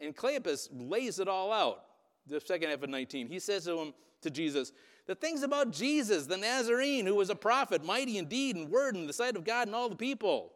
And 0.00 0.16
Cleopas 0.16 0.68
lays 0.72 1.18
it 1.18 1.28
all 1.28 1.52
out. 1.52 1.84
The 2.26 2.40
second 2.40 2.70
half 2.70 2.82
of 2.82 2.90
19. 2.90 3.28
He 3.28 3.38
says 3.38 3.64
to 3.64 3.78
him, 3.78 3.94
to 4.22 4.30
Jesus, 4.30 4.72
the 5.06 5.14
things 5.14 5.42
about 5.42 5.72
Jesus, 5.72 6.26
the 6.26 6.36
Nazarene, 6.36 7.06
who 7.06 7.14
was 7.14 7.30
a 7.30 7.34
prophet, 7.34 7.84
mighty 7.84 8.18
in 8.18 8.26
deed 8.26 8.56
and 8.56 8.70
word 8.70 8.96
in 8.96 9.06
the 9.06 9.12
sight 9.12 9.36
of 9.36 9.44
God 9.44 9.66
and 9.66 9.74
all 9.74 9.88
the 9.88 9.96
people. 9.96 10.52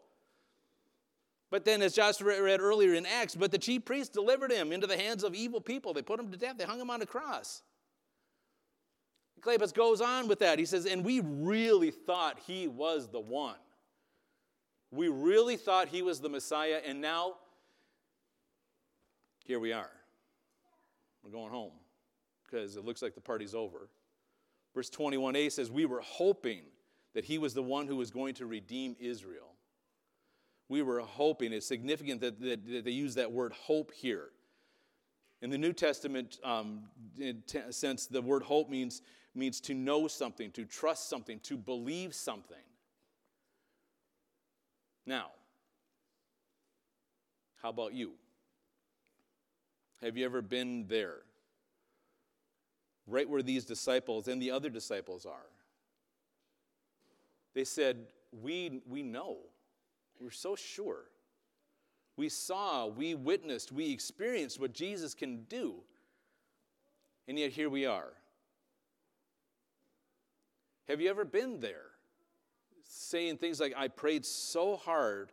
But 1.50 1.64
then, 1.64 1.82
as 1.82 1.94
Joshua 1.94 2.42
read 2.42 2.60
earlier 2.60 2.94
in 2.94 3.06
Acts, 3.06 3.34
but 3.34 3.50
the 3.50 3.58
chief 3.58 3.84
priests 3.84 4.12
delivered 4.12 4.50
him 4.50 4.72
into 4.72 4.86
the 4.86 4.96
hands 4.96 5.22
of 5.22 5.34
evil 5.34 5.60
people. 5.60 5.92
They 5.92 6.02
put 6.02 6.18
him 6.18 6.30
to 6.30 6.36
death, 6.36 6.58
they 6.58 6.64
hung 6.64 6.80
him 6.80 6.90
on 6.90 7.02
a 7.02 7.06
cross. 7.06 7.62
Cleopas 9.40 9.72
goes 9.72 10.00
on 10.00 10.26
with 10.26 10.40
that. 10.40 10.58
He 10.58 10.64
says, 10.64 10.86
and 10.86 11.04
we 11.04 11.20
really 11.20 11.90
thought 11.90 12.40
he 12.46 12.66
was 12.66 13.08
the 13.08 13.20
one. 13.20 13.56
We 14.90 15.08
really 15.08 15.56
thought 15.56 15.88
he 15.88 16.02
was 16.02 16.20
the 16.20 16.28
Messiah, 16.28 16.80
and 16.86 17.00
now 17.00 17.34
here 19.44 19.60
we 19.60 19.72
are. 19.72 19.90
We're 21.22 21.30
going 21.30 21.50
home 21.50 21.72
because 22.44 22.76
it 22.76 22.84
looks 22.84 23.02
like 23.02 23.14
the 23.14 23.20
party's 23.20 23.54
over. 23.54 23.88
Verse 24.74 24.90
21a 24.90 25.50
says, 25.50 25.70
We 25.70 25.86
were 25.86 26.00
hoping 26.00 26.62
that 27.14 27.24
he 27.24 27.38
was 27.38 27.54
the 27.54 27.62
one 27.62 27.86
who 27.86 27.96
was 27.96 28.10
going 28.10 28.34
to 28.34 28.46
redeem 28.46 28.94
Israel. 29.00 29.54
We 30.68 30.82
were 30.82 31.00
hoping. 31.00 31.52
It's 31.52 31.66
significant 31.66 32.20
that, 32.20 32.40
that, 32.40 32.66
that 32.66 32.84
they 32.84 32.90
use 32.90 33.14
that 33.14 33.30
word 33.30 33.52
hope 33.52 33.92
here. 33.92 34.28
In 35.42 35.50
the 35.50 35.58
New 35.58 35.72
Testament 35.72 36.38
um, 36.44 36.84
sense, 37.70 38.06
the 38.06 38.22
word 38.22 38.42
hope 38.42 38.68
means, 38.68 39.02
means 39.34 39.60
to 39.62 39.74
know 39.74 40.08
something, 40.08 40.50
to 40.52 40.64
trust 40.64 41.08
something, 41.08 41.40
to 41.40 41.56
believe 41.56 42.14
something. 42.14 42.56
Now, 45.06 45.30
how 47.62 47.70
about 47.70 47.94
you? 47.94 48.12
Have 50.02 50.16
you 50.16 50.24
ever 50.24 50.42
been 50.42 50.86
there? 50.88 51.18
Right 53.06 53.28
where 53.28 53.42
these 53.42 53.64
disciples 53.64 54.28
and 54.28 54.42
the 54.42 54.50
other 54.50 54.68
disciples 54.68 55.24
are. 55.24 55.46
They 57.54 57.64
said, 57.64 58.06
We, 58.32 58.82
we 58.86 59.02
know. 59.02 59.38
We're 60.20 60.30
so 60.30 60.56
sure. 60.56 61.04
We 62.16 62.28
saw, 62.28 62.86
we 62.86 63.14
witnessed, 63.14 63.72
we 63.72 63.92
experienced 63.92 64.58
what 64.58 64.72
Jesus 64.72 65.14
can 65.14 65.44
do. 65.44 65.76
And 67.28 67.38
yet 67.38 67.50
here 67.50 67.68
we 67.68 67.84
are. 67.84 68.12
Have 70.88 71.00
you 71.00 71.10
ever 71.10 71.24
been 71.24 71.60
there? 71.60 71.95
Saying 72.98 73.36
things 73.36 73.60
like, 73.60 73.74
I 73.76 73.88
prayed 73.88 74.24
so 74.24 74.76
hard 74.76 75.30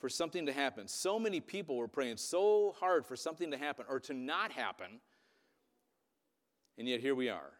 for 0.00 0.08
something 0.08 0.46
to 0.46 0.52
happen. 0.52 0.88
So 0.88 1.16
many 1.16 1.38
people 1.38 1.76
were 1.76 1.86
praying 1.86 2.16
so 2.16 2.74
hard 2.80 3.06
for 3.06 3.14
something 3.14 3.52
to 3.52 3.56
happen 3.56 3.84
or 3.88 4.00
to 4.00 4.12
not 4.12 4.50
happen. 4.50 4.98
And 6.76 6.88
yet 6.88 6.98
here 6.98 7.14
we 7.14 7.28
are. 7.28 7.52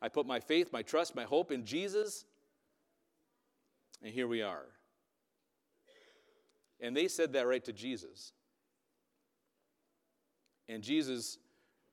I 0.00 0.08
put 0.08 0.26
my 0.26 0.40
faith, 0.40 0.72
my 0.72 0.80
trust, 0.80 1.14
my 1.14 1.24
hope 1.24 1.52
in 1.52 1.66
Jesus. 1.66 2.24
And 4.02 4.10
here 4.10 4.26
we 4.26 4.40
are. 4.40 4.64
And 6.80 6.96
they 6.96 7.08
said 7.08 7.34
that 7.34 7.46
right 7.46 7.64
to 7.66 7.72
Jesus. 7.74 8.32
And 10.70 10.82
Jesus 10.82 11.36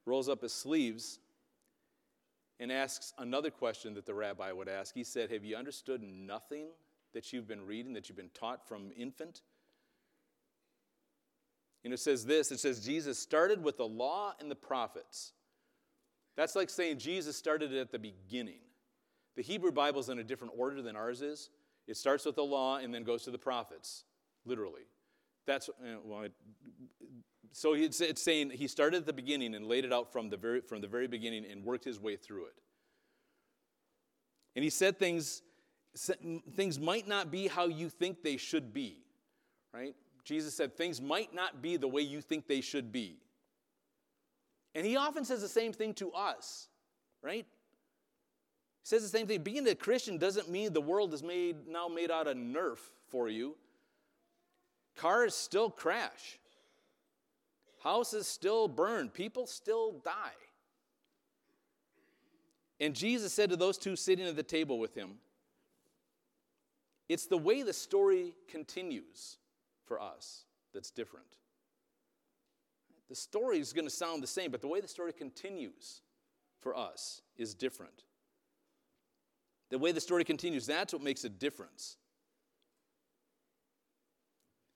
rolls 0.05 0.29
up 0.29 0.41
his 0.41 0.53
sleeves 0.53 1.19
and 2.61 2.71
asks 2.71 3.11
another 3.17 3.49
question 3.49 3.95
that 3.95 4.05
the 4.05 4.13
rabbi 4.13 4.51
would 4.51 4.69
ask. 4.69 4.93
He 4.93 5.03
said, 5.03 5.31
Have 5.31 5.43
you 5.43 5.57
understood 5.57 6.03
nothing 6.03 6.67
that 7.13 7.33
you've 7.33 7.47
been 7.47 7.65
reading, 7.65 7.93
that 7.93 8.07
you've 8.07 8.17
been 8.17 8.29
taught 8.35 8.65
from 8.65 8.91
infant? 8.95 9.41
And 11.83 11.91
it 11.91 11.99
says 11.99 12.23
this 12.23 12.51
it 12.51 12.59
says, 12.59 12.85
Jesus 12.85 13.17
started 13.17 13.63
with 13.63 13.77
the 13.77 13.87
law 13.87 14.35
and 14.39 14.49
the 14.49 14.55
prophets. 14.55 15.33
That's 16.37 16.55
like 16.55 16.69
saying 16.69 16.99
Jesus 16.99 17.35
started 17.35 17.73
at 17.73 17.91
the 17.91 17.99
beginning. 17.99 18.59
The 19.35 19.41
Hebrew 19.41 19.71
Bible 19.71 19.99
is 19.99 20.09
in 20.09 20.19
a 20.19 20.23
different 20.23 20.53
order 20.55 20.83
than 20.83 20.95
ours 20.95 21.23
is. 21.23 21.49
It 21.87 21.97
starts 21.97 22.25
with 22.25 22.35
the 22.35 22.43
law 22.43 22.77
and 22.77 22.93
then 22.93 23.03
goes 23.03 23.23
to 23.23 23.31
the 23.31 23.39
prophets, 23.39 24.03
literally. 24.45 24.83
That's, 25.47 25.67
uh, 25.67 25.97
well, 26.03 26.21
it, 26.21 26.33
so 27.51 27.73
it's, 27.73 27.99
it's 27.99 28.21
saying 28.21 28.51
he 28.51 28.67
started 28.67 28.97
at 28.97 29.05
the 29.05 29.13
beginning 29.13 29.55
and 29.55 29.67
laid 29.67 29.85
it 29.85 29.91
out 29.91 30.11
from 30.11 30.29
the, 30.29 30.37
very, 30.37 30.61
from 30.61 30.81
the 30.81 30.87
very 30.87 31.07
beginning 31.07 31.45
and 31.49 31.63
worked 31.63 31.83
his 31.83 31.99
way 31.99 32.15
through 32.15 32.45
it. 32.45 32.55
And 34.55 34.63
he 34.63 34.69
said 34.69 34.97
things, 34.97 35.41
things 36.55 36.79
might 36.79 37.07
not 37.07 37.31
be 37.31 37.47
how 37.47 37.67
you 37.67 37.89
think 37.89 38.23
they 38.23 38.37
should 38.37 38.73
be, 38.73 38.97
right? 39.73 39.95
Jesus 40.23 40.53
said 40.53 40.75
things 40.75 41.01
might 41.01 41.33
not 41.33 41.61
be 41.61 41.77
the 41.77 41.87
way 41.87 42.01
you 42.01 42.21
think 42.21 42.47
they 42.47 42.61
should 42.61 42.91
be. 42.91 43.17
And 44.73 44.85
he 44.85 44.95
often 44.95 45.25
says 45.25 45.41
the 45.41 45.49
same 45.49 45.73
thing 45.73 45.93
to 45.95 46.11
us, 46.11 46.69
right? 47.21 47.45
He 47.45 48.87
says 48.87 49.01
the 49.03 49.09
same 49.09 49.27
thing. 49.27 49.41
Being 49.43 49.67
a 49.67 49.75
Christian 49.75 50.17
doesn't 50.17 50.49
mean 50.49 50.71
the 50.71 50.81
world 50.81 51.13
is 51.13 51.23
made 51.23 51.67
now 51.67 51.87
made 51.87 52.11
out 52.11 52.27
of 52.27 52.37
Nerf 52.37 52.79
for 53.09 53.29
you. 53.29 53.55
Cars 54.95 55.35
still 55.35 55.69
crash. 55.69 56.39
Houses 57.83 58.27
still 58.27 58.67
burn. 58.67 59.09
People 59.09 59.47
still 59.47 59.93
die. 60.03 60.33
And 62.79 62.95
Jesus 62.95 63.33
said 63.33 63.49
to 63.51 63.55
those 63.55 63.77
two 63.77 63.95
sitting 63.95 64.25
at 64.25 64.35
the 64.35 64.43
table 64.43 64.79
with 64.79 64.95
him, 64.95 65.15
It's 67.09 67.25
the 67.25 67.37
way 67.37 67.63
the 67.63 67.73
story 67.73 68.33
continues 68.47 69.37
for 69.85 70.01
us 70.01 70.45
that's 70.73 70.91
different. 70.91 71.37
The 73.09 73.15
story 73.15 73.59
is 73.59 73.73
going 73.73 73.85
to 73.85 73.93
sound 73.93 74.23
the 74.23 74.27
same, 74.27 74.51
but 74.51 74.61
the 74.61 74.67
way 74.67 74.79
the 74.79 74.87
story 74.87 75.11
continues 75.11 76.01
for 76.59 76.75
us 76.75 77.21
is 77.37 77.53
different. 77.53 78.03
The 79.69 79.77
way 79.77 79.91
the 79.91 80.01
story 80.01 80.23
continues, 80.23 80.65
that's 80.65 80.93
what 80.93 81.01
makes 81.01 81.23
a 81.23 81.29
difference. 81.29 81.97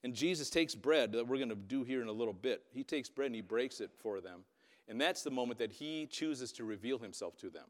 And 0.04 0.14
Jesus 0.14 0.50
takes 0.50 0.74
bread 0.74 1.12
that 1.12 1.26
we're 1.26 1.38
going 1.38 1.48
to 1.48 1.54
do 1.54 1.82
here 1.82 2.02
in 2.02 2.08
a 2.08 2.12
little 2.12 2.34
bit. 2.34 2.62
He 2.72 2.84
takes 2.84 3.08
bread 3.08 3.26
and 3.26 3.34
he 3.34 3.40
breaks 3.40 3.80
it 3.80 3.90
for 4.02 4.20
them. 4.20 4.40
And 4.88 5.00
that's 5.00 5.22
the 5.22 5.30
moment 5.30 5.58
that 5.58 5.72
he 5.72 6.06
chooses 6.06 6.52
to 6.52 6.64
reveal 6.64 6.98
himself 6.98 7.36
to 7.38 7.50
them. 7.50 7.64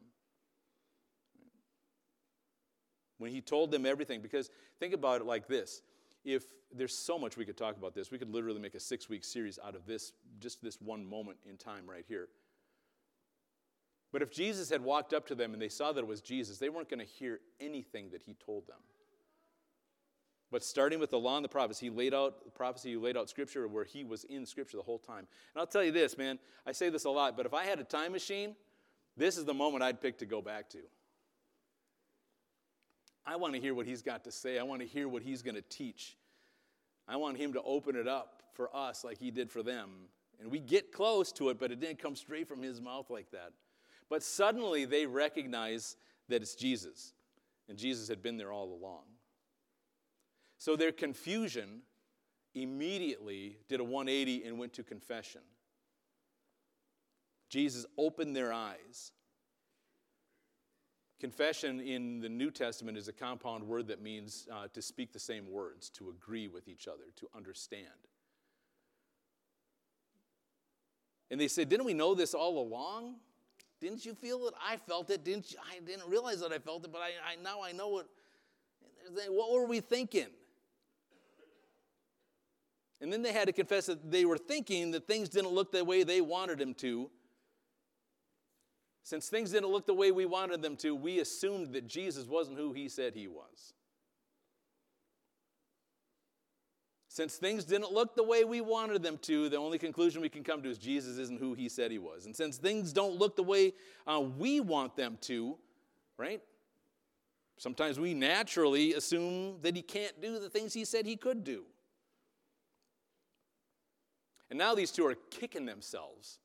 When 3.17 3.31
he 3.31 3.41
told 3.41 3.71
them 3.71 3.85
everything, 3.85 4.21
because 4.21 4.51
think 4.79 4.93
about 4.93 5.21
it 5.21 5.25
like 5.25 5.47
this 5.47 5.81
if 6.23 6.43
there's 6.73 6.95
so 6.95 7.17
much 7.17 7.37
we 7.37 7.45
could 7.45 7.57
talk 7.57 7.77
about 7.77 7.95
this, 7.95 8.11
we 8.11 8.17
could 8.17 8.29
literally 8.29 8.59
make 8.59 8.75
a 8.75 8.79
six 8.79 9.07
week 9.07 9.23
series 9.23 9.57
out 9.63 9.75
of 9.75 9.85
this, 9.85 10.11
just 10.39 10.61
this 10.61 10.77
one 10.81 11.05
moment 11.05 11.37
in 11.49 11.55
time 11.55 11.89
right 11.89 12.03
here. 12.07 12.27
But 14.11 14.21
if 14.21 14.31
Jesus 14.31 14.69
had 14.69 14.81
walked 14.81 15.13
up 15.13 15.25
to 15.27 15.35
them 15.35 15.53
and 15.53 15.61
they 15.61 15.69
saw 15.69 15.91
that 15.91 16.01
it 16.01 16.07
was 16.07 16.21
Jesus, 16.21 16.57
they 16.57 16.69
weren't 16.69 16.89
going 16.89 16.99
to 16.99 17.05
hear 17.05 17.39
anything 17.59 18.09
that 18.11 18.23
he 18.23 18.33
told 18.33 18.67
them. 18.67 18.77
But 20.49 20.63
starting 20.63 20.99
with 20.99 21.09
the 21.09 21.19
law 21.19 21.35
and 21.35 21.43
the 21.43 21.49
prophets, 21.49 21.79
he 21.79 21.89
laid 21.89 22.13
out 22.13 22.45
the 22.45 22.51
prophecy, 22.51 22.91
he 22.91 22.95
laid 22.95 23.17
out 23.17 23.29
scripture 23.29 23.67
where 23.67 23.83
he 23.83 24.03
was 24.03 24.23
in 24.23 24.45
scripture 24.45 24.77
the 24.77 24.83
whole 24.83 24.99
time. 24.99 25.19
And 25.19 25.57
I'll 25.57 25.67
tell 25.67 25.83
you 25.83 25.91
this, 25.91 26.17
man, 26.17 26.39
I 26.65 26.71
say 26.71 26.89
this 26.89 27.03
a 27.05 27.09
lot, 27.09 27.35
but 27.35 27.45
if 27.45 27.53
I 27.53 27.65
had 27.65 27.79
a 27.79 27.83
time 27.83 28.13
machine, 28.13 28.55
this 29.17 29.37
is 29.37 29.45
the 29.45 29.53
moment 29.53 29.83
I'd 29.83 29.99
pick 29.99 30.19
to 30.19 30.25
go 30.25 30.41
back 30.41 30.69
to. 30.69 30.79
I 33.25 33.35
want 33.35 33.55
to 33.55 33.59
hear 33.59 33.73
what 33.73 33.85
he's 33.85 34.01
got 34.01 34.23
to 34.23 34.31
say. 34.31 34.57
I 34.57 34.63
want 34.63 34.81
to 34.81 34.87
hear 34.87 35.09
what 35.09 35.21
he's 35.21 35.41
going 35.41 35.55
to 35.55 35.63
teach. 35.63 36.15
I 37.09 37.17
want 37.17 37.37
him 37.37 37.51
to 37.53 37.61
open 37.63 37.97
it 37.97 38.07
up 38.07 38.43
for 38.53 38.73
us 38.73 39.03
like 39.03 39.17
he 39.17 39.31
did 39.31 39.51
for 39.51 39.63
them. 39.63 39.89
And 40.39 40.49
we 40.49 40.59
get 40.59 40.93
close 40.93 41.33
to 41.33 41.49
it, 41.49 41.59
but 41.59 41.71
it 41.71 41.81
didn't 41.81 41.99
come 41.99 42.15
straight 42.15 42.47
from 42.47 42.61
his 42.61 42.79
mouth 42.79 43.09
like 43.09 43.31
that. 43.31 43.51
But 44.09 44.23
suddenly 44.23 44.85
they 44.85 45.05
recognize 45.05 45.97
that 46.29 46.41
it's 46.41 46.55
Jesus, 46.55 47.13
and 47.67 47.77
Jesus 47.77 48.07
had 48.07 48.21
been 48.21 48.37
there 48.37 48.51
all 48.51 48.73
along. 48.73 49.03
So 50.57 50.75
their 50.75 50.91
confusion 50.91 51.81
immediately 52.55 53.57
did 53.69 53.79
a 53.79 53.83
180 53.83 54.43
and 54.43 54.57
went 54.57 54.73
to 54.73 54.83
confession. 54.83 55.41
Jesus 57.49 57.85
opened 57.97 58.35
their 58.35 58.51
eyes. 58.51 59.11
Confession 61.19 61.79
in 61.79 62.19
the 62.19 62.29
New 62.29 62.51
Testament 62.51 62.97
is 62.97 63.07
a 63.07 63.13
compound 63.13 63.63
word 63.63 63.87
that 63.87 64.01
means 64.01 64.47
uh, 64.51 64.67
to 64.73 64.81
speak 64.81 65.13
the 65.13 65.19
same 65.19 65.49
words, 65.49 65.89
to 65.91 66.09
agree 66.09 66.47
with 66.47 66.67
each 66.67 66.87
other, 66.87 67.05
to 67.15 67.27
understand. 67.35 67.87
And 71.31 71.39
they 71.41 71.47
said, 71.47 71.69
Didn't 71.69 71.85
we 71.85 71.93
know 71.93 72.13
this 72.13 72.33
all 72.33 72.59
along? 72.59 73.15
Didn't 73.79 74.05
you 74.05 74.13
feel 74.13 74.47
it? 74.47 74.53
I 74.63 74.77
felt 74.77 75.09
it. 75.09 75.23
Didn't 75.23 75.51
you? 75.51 75.57
I 75.59 75.79
didn't 75.79 76.07
realize 76.09 76.39
that 76.41 76.51
I 76.51 76.59
felt 76.59 76.83
it, 76.85 76.91
but 76.91 77.01
I, 77.01 77.09
I 77.31 77.35
now 77.43 77.61
I 77.63 77.71
know 77.71 77.99
it. 77.99 78.07
What 79.29 79.51
were 79.51 79.65
we 79.65 79.79
thinking? 79.79 80.27
And 82.99 83.13
then 83.13 83.21
they 83.21 83.31
had 83.31 83.45
to 83.47 83.53
confess 83.53 83.85
that 83.85 84.11
they 84.11 84.25
were 84.25 84.37
thinking 84.37 84.91
that 84.91 85.07
things 85.07 85.29
didn't 85.29 85.51
look 85.51 85.71
the 85.71 85.83
way 85.83 86.03
they 86.03 86.21
wanted 86.21 86.57
them 86.57 86.73
to. 86.75 87.09
Since 89.03 89.29
things 89.29 89.51
didn't 89.51 89.69
look 89.69 89.85
the 89.85 89.93
way 89.93 90.11
we 90.11 90.25
wanted 90.25 90.61
them 90.61 90.75
to, 90.77 90.93
we 90.95 91.19
assumed 91.19 91.73
that 91.73 91.87
Jesus 91.87 92.25
wasn't 92.25 92.57
who 92.57 92.73
he 92.73 92.89
said 92.89 93.13
he 93.13 93.27
was. 93.27 93.73
Since 97.07 97.37
things 97.37 97.63
didn't 97.63 97.91
look 97.91 98.15
the 98.15 98.23
way 98.23 98.43
we 98.43 98.61
wanted 98.61 99.01
them 99.01 99.17
to, 99.23 99.49
the 99.49 99.57
only 99.57 99.79
conclusion 99.79 100.21
we 100.21 100.29
can 100.29 100.43
come 100.43 100.61
to 100.61 100.69
is 100.69 100.77
Jesus 100.77 101.17
isn't 101.17 101.39
who 101.39 101.53
he 101.53 101.69
said 101.69 101.89
he 101.89 101.97
was. 101.97 102.25
And 102.25 102.35
since 102.35 102.57
things 102.57 102.93
don't 102.93 103.17
look 103.17 103.35
the 103.35 103.43
way 103.43 103.73
uh, 104.05 104.19
we 104.19 104.59
want 104.59 104.95
them 104.95 105.17
to, 105.21 105.57
right? 106.17 106.41
Sometimes 107.57 107.99
we 107.99 108.13
naturally 108.13 108.93
assume 108.93 109.55
that 109.61 109.75
he 109.75 109.81
can't 109.81 110.21
do 110.21 110.37
the 110.37 110.49
things 110.49 110.73
he 110.73 110.85
said 110.85 111.05
he 111.05 111.15
could 111.15 111.43
do. 111.43 111.63
And 114.49 114.57
now 114.57 114.75
these 114.75 114.91
two 114.91 115.05
are 115.05 115.15
kicking 115.29 115.65
themselves, 115.65 116.39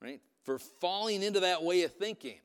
right, 0.00 0.20
for 0.44 0.58
falling 0.58 1.22
into 1.22 1.40
that 1.40 1.62
way 1.62 1.82
of 1.82 1.92
thinking. 1.92 2.38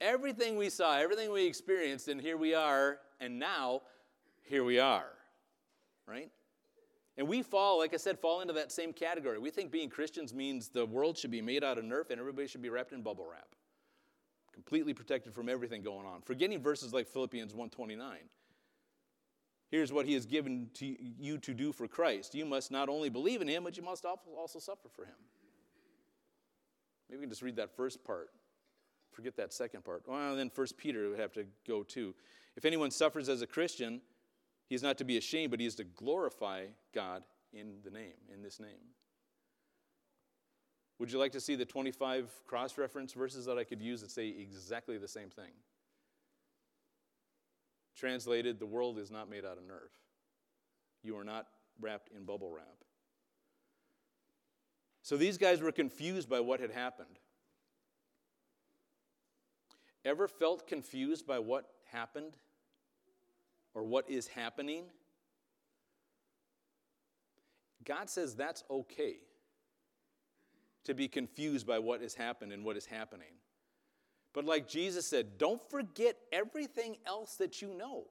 Everything 0.00 0.56
we 0.56 0.68
saw, 0.68 0.96
everything 0.96 1.32
we 1.32 1.46
experienced, 1.46 2.08
and 2.08 2.20
here 2.20 2.36
we 2.36 2.54
are, 2.54 2.98
and 3.20 3.38
now 3.38 3.82
here 4.42 4.62
we 4.62 4.78
are, 4.78 5.10
right? 6.06 6.30
And 7.16 7.26
we 7.26 7.42
fall, 7.42 7.78
like 7.78 7.94
I 7.94 7.96
said, 7.96 8.18
fall 8.18 8.42
into 8.42 8.52
that 8.54 8.70
same 8.70 8.92
category. 8.92 9.38
We 9.38 9.50
think 9.50 9.70
being 9.70 9.88
Christians 9.88 10.34
means 10.34 10.68
the 10.68 10.84
world 10.84 11.16
should 11.16 11.30
be 11.30 11.40
made 11.40 11.64
out 11.64 11.78
of 11.78 11.84
Nerf 11.84 12.10
and 12.10 12.20
everybody 12.20 12.46
should 12.46 12.62
be 12.62 12.68
wrapped 12.68 12.92
in 12.92 13.02
bubble 13.02 13.26
wrap, 13.30 13.48
completely 14.52 14.92
protected 14.92 15.34
from 15.34 15.48
everything 15.48 15.82
going 15.82 16.06
on. 16.06 16.20
Forgetting 16.20 16.60
verses 16.60 16.92
like 16.92 17.08
Philippians 17.08 17.54
129. 17.54 18.18
Here's 19.70 19.92
what 19.92 20.06
he 20.06 20.14
has 20.14 20.26
given 20.26 20.70
to 20.74 20.86
you 20.86 21.38
to 21.38 21.52
do 21.52 21.72
for 21.72 21.88
Christ. 21.88 22.34
You 22.34 22.44
must 22.44 22.70
not 22.70 22.88
only 22.88 23.08
believe 23.08 23.42
in 23.42 23.48
him, 23.48 23.64
but 23.64 23.76
you 23.76 23.82
must 23.82 24.04
also 24.04 24.58
suffer 24.58 24.88
for 24.88 25.04
him. 25.04 25.16
Maybe 27.08 27.18
we 27.18 27.22
can 27.24 27.30
just 27.30 27.42
read 27.42 27.56
that 27.56 27.74
first 27.76 28.04
part. 28.04 28.30
Forget 29.12 29.36
that 29.36 29.52
second 29.52 29.84
part. 29.84 30.02
Well, 30.06 30.36
then 30.36 30.50
First 30.50 30.76
Peter 30.76 31.08
would 31.08 31.18
have 31.18 31.32
to 31.32 31.46
go 31.66 31.82
too. 31.82 32.14
If 32.56 32.64
anyone 32.64 32.90
suffers 32.90 33.28
as 33.28 33.42
a 33.42 33.46
Christian, 33.46 34.00
he 34.68 34.74
is 34.74 34.82
not 34.82 34.98
to 34.98 35.04
be 35.04 35.16
ashamed, 35.16 35.50
but 35.50 35.60
he 35.60 35.66
is 35.66 35.74
to 35.76 35.84
glorify 35.84 36.66
God 36.94 37.22
in 37.52 37.76
the 37.84 37.90
name, 37.90 38.14
in 38.32 38.42
this 38.42 38.60
name. 38.60 38.70
Would 40.98 41.12
you 41.12 41.18
like 41.18 41.32
to 41.32 41.40
see 41.40 41.54
the 41.56 41.64
25 41.64 42.30
cross 42.46 42.78
reference 42.78 43.12
verses 43.12 43.46
that 43.46 43.58
I 43.58 43.64
could 43.64 43.82
use 43.82 44.00
that 44.00 44.10
say 44.10 44.28
exactly 44.28 44.96
the 44.98 45.08
same 45.08 45.30
thing? 45.30 45.52
Translated, 47.96 48.58
the 48.58 48.66
world 48.66 48.98
is 48.98 49.10
not 49.10 49.30
made 49.30 49.44
out 49.44 49.56
of 49.56 49.64
Nerf. 49.64 49.90
You 51.02 51.16
are 51.16 51.24
not 51.24 51.46
wrapped 51.80 52.10
in 52.14 52.24
bubble 52.24 52.50
wrap. 52.50 52.84
So 55.02 55.16
these 55.16 55.38
guys 55.38 55.60
were 55.60 55.72
confused 55.72 56.28
by 56.28 56.40
what 56.40 56.60
had 56.60 56.70
happened. 56.70 57.18
Ever 60.04 60.28
felt 60.28 60.66
confused 60.66 61.26
by 61.26 61.38
what 61.38 61.66
happened 61.90 62.36
or 63.72 63.82
what 63.84 64.10
is 64.10 64.26
happening? 64.26 64.84
God 67.84 68.10
says 68.10 68.34
that's 68.34 68.64
okay 68.70 69.16
to 70.84 70.94
be 70.94 71.08
confused 71.08 71.66
by 71.66 71.78
what 71.78 72.02
has 72.02 72.14
happened 72.14 72.52
and 72.52 72.64
what 72.64 72.76
is 72.76 72.86
happening. 72.86 73.34
But 74.36 74.44
like 74.44 74.68
Jesus 74.68 75.06
said, 75.06 75.38
don't 75.38 75.62
forget 75.70 76.18
everything 76.30 76.98
else 77.06 77.36
that 77.36 77.62
you 77.62 77.72
know. 77.72 78.04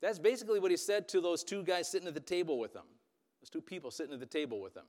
That's 0.00 0.18
basically 0.18 0.58
what 0.60 0.70
he 0.70 0.78
said 0.78 1.08
to 1.08 1.20
those 1.20 1.44
two 1.44 1.62
guys 1.62 1.90
sitting 1.90 2.08
at 2.08 2.14
the 2.14 2.20
table 2.20 2.58
with 2.58 2.74
him, 2.74 2.86
those 3.42 3.50
two 3.50 3.60
people 3.60 3.90
sitting 3.90 4.14
at 4.14 4.18
the 4.18 4.24
table 4.24 4.58
with 4.62 4.74
him. 4.74 4.86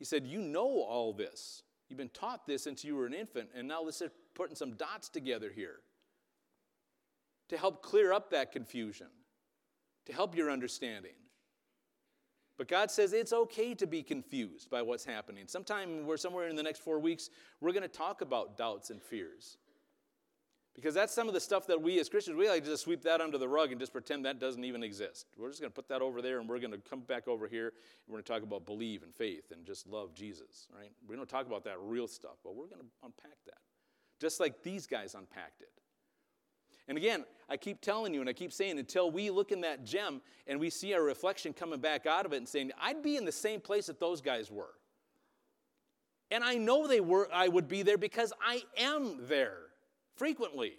He 0.00 0.04
said, 0.04 0.26
You 0.26 0.40
know 0.40 0.82
all 0.82 1.12
this. 1.12 1.62
You've 1.88 1.96
been 1.96 2.08
taught 2.08 2.44
this 2.44 2.64
since 2.64 2.82
you 2.82 2.96
were 2.96 3.06
an 3.06 3.14
infant, 3.14 3.50
and 3.54 3.68
now 3.68 3.84
let's 3.84 3.98
start 3.98 4.12
putting 4.34 4.56
some 4.56 4.72
dots 4.72 5.08
together 5.08 5.52
here 5.54 5.76
to 7.50 7.56
help 7.56 7.84
clear 7.84 8.12
up 8.12 8.30
that 8.30 8.50
confusion, 8.50 9.08
to 10.06 10.12
help 10.12 10.34
your 10.34 10.50
understanding. 10.50 11.12
But 12.62 12.68
God 12.68 12.92
says 12.92 13.12
it's 13.12 13.32
okay 13.32 13.74
to 13.74 13.88
be 13.88 14.04
confused 14.04 14.70
by 14.70 14.82
what's 14.82 15.04
happening. 15.04 15.48
Sometime 15.48 16.06
we're 16.06 16.16
somewhere 16.16 16.46
in 16.46 16.54
the 16.54 16.62
next 16.62 16.78
four 16.78 17.00
weeks, 17.00 17.28
we're 17.60 17.72
going 17.72 17.82
to 17.82 17.88
talk 17.88 18.20
about 18.20 18.56
doubts 18.56 18.90
and 18.90 19.02
fears. 19.02 19.56
Because 20.72 20.94
that's 20.94 21.12
some 21.12 21.26
of 21.26 21.34
the 21.34 21.40
stuff 21.40 21.66
that 21.66 21.82
we 21.82 21.98
as 21.98 22.08
Christians, 22.08 22.36
we 22.36 22.48
like 22.48 22.62
to 22.62 22.70
just 22.70 22.84
sweep 22.84 23.02
that 23.02 23.20
under 23.20 23.36
the 23.36 23.48
rug 23.48 23.72
and 23.72 23.80
just 23.80 23.92
pretend 23.92 24.24
that 24.26 24.38
doesn't 24.38 24.62
even 24.62 24.84
exist. 24.84 25.26
We're 25.36 25.48
just 25.48 25.60
going 25.60 25.72
to 25.72 25.74
put 25.74 25.88
that 25.88 26.02
over 26.02 26.22
there 26.22 26.38
and 26.38 26.48
we're 26.48 26.60
going 26.60 26.70
to 26.70 26.78
come 26.78 27.00
back 27.00 27.26
over 27.26 27.48
here 27.48 27.66
and 27.66 27.74
we're 28.06 28.18
going 28.18 28.22
to 28.22 28.32
talk 28.32 28.42
about 28.44 28.64
believe 28.64 29.02
and 29.02 29.12
faith 29.12 29.50
and 29.50 29.66
just 29.66 29.88
love 29.88 30.14
Jesus, 30.14 30.68
right? 30.72 30.92
We 31.08 31.16
don't 31.16 31.28
talk 31.28 31.48
about 31.48 31.64
that 31.64 31.78
real 31.80 32.06
stuff, 32.06 32.36
but 32.44 32.54
we're 32.54 32.68
going 32.68 32.82
to 32.82 32.86
unpack 33.02 33.38
that. 33.46 33.58
Just 34.20 34.38
like 34.38 34.62
these 34.62 34.86
guys 34.86 35.16
unpacked 35.16 35.62
it. 35.62 35.81
And 36.88 36.98
again, 36.98 37.24
I 37.48 37.56
keep 37.56 37.80
telling 37.80 38.14
you 38.14 38.20
and 38.20 38.28
I 38.28 38.32
keep 38.32 38.52
saying 38.52 38.78
until 38.78 39.10
we 39.10 39.30
look 39.30 39.52
in 39.52 39.60
that 39.60 39.84
gem 39.84 40.20
and 40.46 40.58
we 40.58 40.70
see 40.70 40.94
our 40.94 41.02
reflection 41.02 41.52
coming 41.52 41.80
back 41.80 42.06
out 42.06 42.26
of 42.26 42.32
it 42.32 42.38
and 42.38 42.48
saying, 42.48 42.72
I'd 42.80 43.02
be 43.02 43.16
in 43.16 43.24
the 43.24 43.32
same 43.32 43.60
place 43.60 43.86
that 43.86 44.00
those 44.00 44.20
guys 44.20 44.50
were. 44.50 44.74
And 46.30 46.42
I 46.42 46.54
know 46.54 46.86
they 46.86 47.00
were 47.00 47.28
I 47.32 47.48
would 47.48 47.68
be 47.68 47.82
there 47.82 47.98
because 47.98 48.32
I 48.42 48.62
am 48.78 49.26
there 49.28 49.58
frequently. 50.16 50.72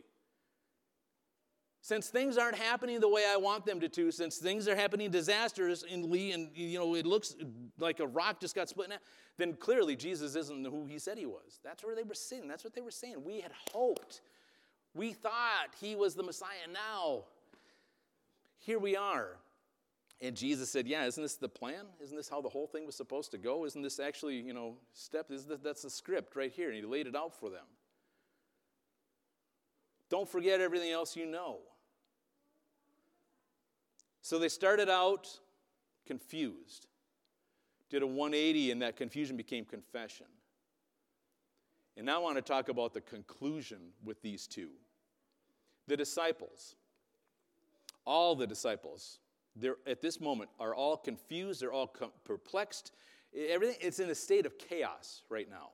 Since 1.81 2.07
things 2.07 2.37
aren't 2.37 2.57
happening 2.57 3.01
the 3.01 3.09
way 3.09 3.25
I 3.27 3.35
want 3.35 3.65
them 3.65 3.81
to, 3.81 3.89
to 3.89 4.09
since 4.09 4.37
things 4.37 4.69
are 4.69 4.75
happening 4.75 5.11
disastrously 5.11 5.91
and 5.91 6.05
Lee, 6.05 6.31
and 6.31 6.49
you 6.55 6.79
know 6.79 6.95
it 6.95 7.05
looks 7.05 7.35
like 7.77 7.99
a 7.99 8.07
rock 8.07 8.39
just 8.39 8.55
got 8.55 8.69
split 8.69 8.87
in 8.87 8.91
half, 8.93 9.01
then 9.37 9.53
clearly 9.53 9.95
Jesus 9.95 10.35
isn't 10.35 10.65
who 10.65 10.85
he 10.85 10.97
said 10.97 11.17
he 11.17 11.25
was. 11.25 11.59
That's 11.63 11.83
where 11.83 11.93
they 11.93 12.03
were 12.03 12.15
sitting. 12.15 12.47
That's 12.47 12.63
what 12.63 12.73
they 12.73 12.81
were 12.81 12.89
saying. 12.89 13.23
We 13.23 13.41
had 13.41 13.51
hoped 13.73 14.21
we 14.93 15.13
thought 15.13 15.69
he 15.79 15.95
was 15.95 16.15
the 16.15 16.23
Messiah. 16.23 16.67
Now, 16.71 17.23
here 18.60 18.79
we 18.79 18.95
are. 18.95 19.38
And 20.21 20.38
Jesus 20.38 20.69
said, 20.69 20.88
Yeah, 20.88 21.06
isn't 21.06 21.21
this 21.21 21.36
the 21.36 21.49
plan? 21.49 21.86
Isn't 22.01 22.15
this 22.15 22.29
how 22.29 22.41
the 22.41 22.49
whole 22.49 22.67
thing 22.67 22.86
was 22.86 22.95
supposed 22.95 23.32
to 23.32 23.38
go? 23.38 23.65
Isn't 23.65 23.82
this 23.82 23.99
actually, 23.99 24.36
you 24.36 24.53
know, 24.53 24.75
step? 24.93 25.32
Is 25.32 25.45
this, 25.45 25.60
that's 25.62 25.82
the 25.82 25.89
script 25.89 26.36
right 26.36 26.51
here. 26.51 26.67
And 26.69 26.77
he 26.77 26.84
laid 26.84 27.08
it 27.08 27.15
out 27.15 27.34
for 27.38 27.49
them. 27.49 27.65
Don't 30.10 30.29
forget 30.29 30.62
everything 30.62 30.91
else 30.91 31.15
you 31.15 31.25
know. 31.25 31.60
So 34.21 34.39
they 34.39 34.47
started 34.47 34.89
out 34.89 35.27
confused, 36.06 36.88
did 37.89 38.03
a 38.03 38.08
180, 38.08 38.71
and 38.71 38.82
that 38.82 38.95
confusion 38.95 39.36
became 39.36 39.65
confession. 39.65 40.27
And 41.95 42.06
now 42.06 42.15
I 42.15 42.19
want 42.19 42.38
to 42.38 42.41
talk 42.41 42.69
about 42.69 42.93
the 42.93 43.01
conclusion 43.01 43.79
with 44.03 44.21
these 44.21 44.47
two. 44.47 44.69
The 45.88 45.97
disciples, 45.97 46.75
all 48.06 48.36
the 48.36 48.47
disciples, 48.47 49.19
they're 49.56 49.75
at 49.86 50.01
this 50.01 50.19
moment 50.19 50.49
are 50.60 50.73
all 50.73 50.97
confused, 50.97 51.62
they're 51.62 51.71
all 51.71 51.88
com- 51.88 52.12
perplexed. 52.25 52.91
Everything 53.36 53.77
it's 53.82 53.99
in 53.99 54.10
a 54.10 54.15
state 54.15 54.45
of 54.45 54.58
chaos 54.58 55.21
right 55.29 55.49
now. 55.49 55.69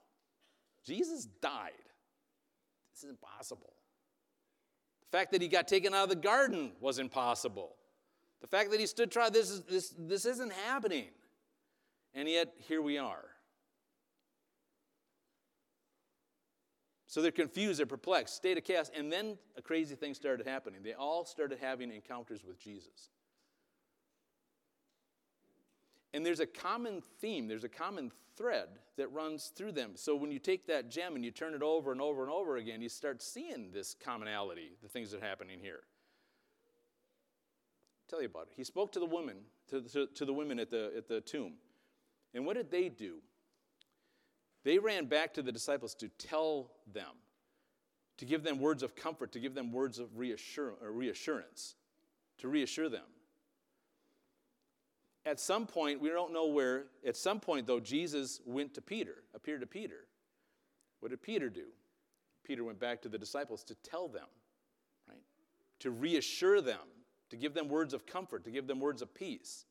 Jesus 0.84 1.26
died. 1.42 1.72
This 2.94 3.04
is 3.04 3.10
impossible. 3.10 3.74
The 5.10 5.18
fact 5.18 5.32
that 5.32 5.42
he 5.42 5.48
got 5.48 5.68
taken 5.68 5.94
out 5.94 6.04
of 6.04 6.10
the 6.10 6.16
garden 6.16 6.72
was 6.80 7.00
impossible. 7.00 7.76
The 8.42 8.48
fact 8.48 8.72
that 8.72 8.80
he 8.80 8.86
stood 8.86 9.12
trial, 9.12 9.32
this, 9.32 9.50
is, 9.50 9.62
this, 9.62 9.94
this 9.98 10.26
isn't 10.26 10.54
happening. 10.54 11.08
And 12.14 12.28
yet, 12.28 12.54
here 12.58 12.82
we 12.82 12.98
are. 12.98 13.26
So 17.10 17.24
they're 17.24 17.32
confused, 17.32 17.80
they're 17.80 17.88
perplexed, 17.88 18.36
state 18.36 18.60
of 18.60 18.64
chaos. 18.64 18.92
And 18.96 19.12
then 19.12 19.40
a 19.58 19.64
crazy 19.64 19.96
thing 19.96 20.14
started 20.14 20.46
happening. 20.46 20.84
They 20.84 20.94
all 20.94 21.26
started 21.26 21.58
having 21.60 21.92
encounters 21.92 22.46
with 22.46 22.60
Jesus. 22.60 23.10
And 26.14 26.24
there's 26.24 26.40
a 26.40 26.46
common 26.46 27.02
theme, 27.20 27.48
there's 27.48 27.64
a 27.64 27.70
common 27.70 28.12
thread 28.38 28.68
that 28.98 29.12
runs 29.12 29.52
through 29.56 29.72
them. 29.72 29.94
So 29.96 30.16
when 30.16 30.32
you 30.32 30.38
take 30.38 30.68
that 30.68 30.92
gem 30.92 31.16
and 31.16 31.26
you 31.26 31.32
turn 31.32 31.56
it 31.56 31.64
over 31.64 31.92
and 31.92 32.00
over 32.00 32.22
and 32.22 32.32
over 32.32 32.58
again, 32.58 32.80
you 32.80 32.90
start 32.90 33.24
seeing 33.24 33.72
this 33.72 33.96
commonality, 33.96 34.74
the 34.84 34.88
things 34.88 35.10
that 35.10 35.24
are 35.24 35.26
happening 35.26 35.60
here. 35.60 35.82
I'll 38.04 38.10
tell 38.10 38.22
you 38.22 38.28
about 38.28 38.50
it. 38.52 38.54
He 38.56 38.64
spoke 38.64 38.92
to 38.92 39.00
the 39.00 39.08
women, 39.08 39.38
to, 39.70 39.82
to, 39.82 40.06
to 40.14 40.26
the 40.26 40.34
women 40.34 40.60
at 40.60 40.70
the, 40.70 40.92
at 40.96 41.08
the 41.08 41.22
tomb. 41.22 41.54
And 42.36 42.46
what 42.46 42.56
did 42.56 42.70
they 42.70 42.88
do? 42.88 43.16
They 44.64 44.78
ran 44.78 45.06
back 45.06 45.34
to 45.36 45.42
the 45.42 45.52
disciples 45.52 45.96
to 45.96 46.10
tell 46.10 46.72
them, 46.94 47.12
to 48.18 48.26
give 48.26 48.44
them 48.44 48.60
words 48.60 48.84
of 48.84 48.96
comfort, 48.96 49.32
to 49.34 49.40
give 49.40 49.56
them 49.56 49.72
words 49.72 50.00
of 50.00 50.10
uh, 50.18 50.90
reassurance, 50.90 51.76
to 52.40 52.48
reassure 52.48 52.90
them. 52.90 53.06
At 55.26 55.40
some 55.40 55.66
point, 55.66 56.02
we 56.02 56.10
don't 56.10 56.34
know 56.34 56.48
where, 56.48 56.86
at 57.06 57.16
some 57.16 57.40
point, 57.40 57.68
though, 57.68 57.80
Jesus 57.80 58.42
went 58.46 58.74
to 58.74 58.82
Peter, 58.82 59.24
appeared 59.36 59.62
to 59.62 59.68
Peter. 59.68 60.06
What 61.00 61.10
did 61.10 61.22
Peter 61.22 61.50
do? 61.50 61.68
Peter 62.44 62.64
went 62.64 62.80
back 62.80 63.02
to 63.04 63.10
the 63.10 63.18
disciples 63.18 63.64
to 63.66 63.76
tell 63.76 64.08
them, 64.08 64.26
right? 65.08 65.22
To 65.82 65.92
reassure 65.92 66.62
them, 66.62 66.80
to 67.30 67.38
give 67.38 67.54
them 67.54 67.70
words 67.70 67.94
of 67.94 68.06
comfort, 68.06 68.44
to 68.46 68.52
give 68.52 68.66
them 68.66 68.80
words 68.80 69.02
of 69.02 69.14
peace. 69.14 69.66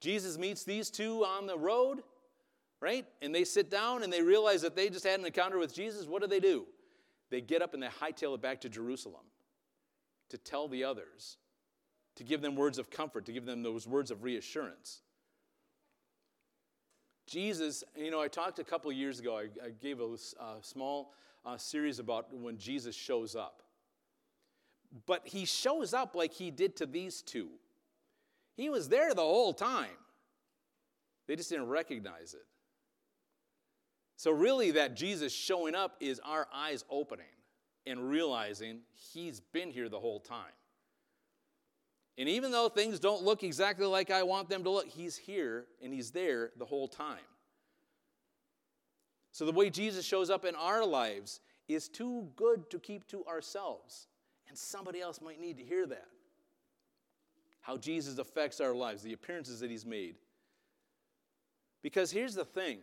Jesus 0.00 0.38
meets 0.38 0.64
these 0.64 0.90
two 0.90 1.24
on 1.24 1.46
the 1.46 1.58
road, 1.58 2.02
right? 2.84 3.06
And 3.22 3.34
they 3.34 3.44
sit 3.44 3.70
down 3.70 4.02
and 4.02 4.12
they 4.12 4.20
realize 4.20 4.60
that 4.60 4.76
they 4.76 4.90
just 4.90 5.06
had 5.06 5.18
an 5.18 5.24
encounter 5.24 5.58
with 5.58 5.74
Jesus. 5.74 6.06
What 6.06 6.20
do 6.20 6.28
they 6.28 6.38
do? 6.38 6.66
They 7.30 7.40
get 7.40 7.62
up 7.62 7.72
and 7.72 7.82
they 7.82 7.86
hightail 7.86 8.34
it 8.34 8.42
back 8.42 8.60
to 8.60 8.68
Jerusalem 8.68 9.24
to 10.28 10.36
tell 10.36 10.68
the 10.68 10.84
others, 10.84 11.38
to 12.16 12.24
give 12.24 12.42
them 12.42 12.56
words 12.56 12.76
of 12.76 12.90
comfort, 12.90 13.24
to 13.24 13.32
give 13.32 13.46
them 13.46 13.62
those 13.62 13.88
words 13.88 14.10
of 14.10 14.22
reassurance. 14.22 15.00
Jesus, 17.26 17.84
you 17.96 18.10
know, 18.10 18.20
I 18.20 18.28
talked 18.28 18.58
a 18.58 18.64
couple 18.64 18.92
years 18.92 19.18
ago, 19.18 19.38
I, 19.38 19.44
I 19.64 19.70
gave 19.70 20.00
a, 20.00 20.16
small 20.60 21.14
uh, 21.46 21.56
series 21.56 21.98
about 22.00 22.34
when 22.34 22.58
Jesus 22.58 22.94
shows 22.94 23.34
up. 23.34 23.62
But 25.06 25.26
he 25.26 25.46
shows 25.46 25.94
up 25.94 26.14
like 26.14 26.34
he 26.34 26.50
did 26.50 26.76
to 26.76 26.86
these 26.86 27.22
two. 27.22 27.48
He 28.58 28.68
was 28.68 28.90
there 28.90 29.14
the 29.14 29.22
whole 29.22 29.54
time. 29.54 29.96
They 31.26 31.34
just 31.34 31.48
didn't 31.48 31.68
recognize 31.68 32.34
it. 32.34 32.44
So, 34.24 34.30
really, 34.30 34.70
that 34.70 34.96
Jesus 34.96 35.34
showing 35.34 35.74
up 35.74 35.96
is 36.00 36.18
our 36.24 36.48
eyes 36.50 36.82
opening 36.88 37.26
and 37.86 38.08
realizing 38.08 38.78
he's 39.12 39.40
been 39.40 39.68
here 39.68 39.90
the 39.90 40.00
whole 40.00 40.18
time. 40.18 40.54
And 42.16 42.26
even 42.26 42.50
though 42.50 42.70
things 42.70 42.98
don't 42.98 43.22
look 43.22 43.42
exactly 43.42 43.84
like 43.84 44.10
I 44.10 44.22
want 44.22 44.48
them 44.48 44.64
to 44.64 44.70
look, 44.70 44.88
he's 44.88 45.14
here 45.14 45.66
and 45.82 45.92
he's 45.92 46.10
there 46.10 46.52
the 46.56 46.64
whole 46.64 46.88
time. 46.88 47.18
So, 49.32 49.44
the 49.44 49.52
way 49.52 49.68
Jesus 49.68 50.06
shows 50.06 50.30
up 50.30 50.46
in 50.46 50.54
our 50.54 50.86
lives 50.86 51.40
is 51.68 51.90
too 51.90 52.26
good 52.34 52.70
to 52.70 52.78
keep 52.78 53.06
to 53.08 53.26
ourselves. 53.26 54.06
And 54.48 54.56
somebody 54.56 55.02
else 55.02 55.20
might 55.20 55.38
need 55.38 55.58
to 55.58 55.64
hear 55.64 55.86
that 55.86 56.08
how 57.60 57.76
Jesus 57.76 58.16
affects 58.16 58.58
our 58.58 58.74
lives, 58.74 59.02
the 59.02 59.12
appearances 59.12 59.60
that 59.60 59.70
he's 59.70 59.84
made. 59.84 60.14
Because 61.82 62.10
here's 62.10 62.34
the 62.34 62.46
thing, 62.46 62.78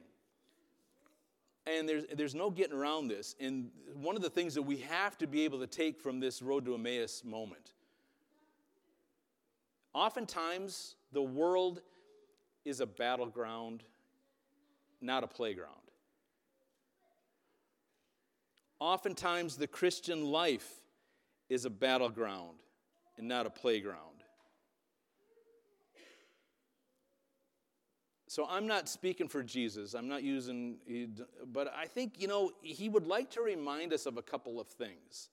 and 1.80 1.88
there's, 1.88 2.04
there's 2.14 2.36
no 2.36 2.50
getting 2.50 2.76
around 2.76 3.08
this. 3.08 3.36
And 3.40 3.70
one 3.96 4.16
of 4.16 4.22
the 4.22 4.30
things 4.30 4.54
that 4.56 4.62
we 4.62 4.78
have 4.78 5.18
to 5.20 5.28
be 5.28 5.46
able 5.46 5.60
to 5.60 5.68
take 5.68 6.00
from 6.00 6.20
this 6.20 6.42
road 6.42 6.66
to 6.66 6.74
Emmaus 6.74 7.24
moment 7.24 7.74
oftentimes 9.94 10.96
the 11.12 11.22
world 11.22 11.82
is 12.64 12.80
a 12.80 12.86
battleground, 12.86 13.84
not 15.02 15.24
a 15.24 15.28
playground. 15.28 15.76
Oftentimes 18.80 19.58
the 19.58 19.68
Christian 19.68 20.26
life 20.26 20.82
is 21.50 21.66
a 21.66 21.70
battleground 21.70 22.58
and 23.18 23.28
not 23.28 23.46
a 23.46 23.50
playground. 23.50 24.11
So 28.32 28.48
I'm 28.50 28.66
not 28.66 28.88
speaking 28.88 29.28
for 29.28 29.44
Jesus. 29.44 29.94
I'm 29.94 30.08
not 30.08 30.24
using, 30.24 30.78
but 31.52 31.70
I 31.76 31.86
think, 31.86 32.14
you 32.18 32.30
know, 32.30 32.52
he 32.62 32.88
would 32.88 33.06
like 33.06 33.30
to 33.32 33.42
remind 33.42 33.92
us 33.92 34.06
of 34.06 34.16
a 34.16 34.22
couple 34.22 34.58
of 34.58 34.70
things. 34.70 35.28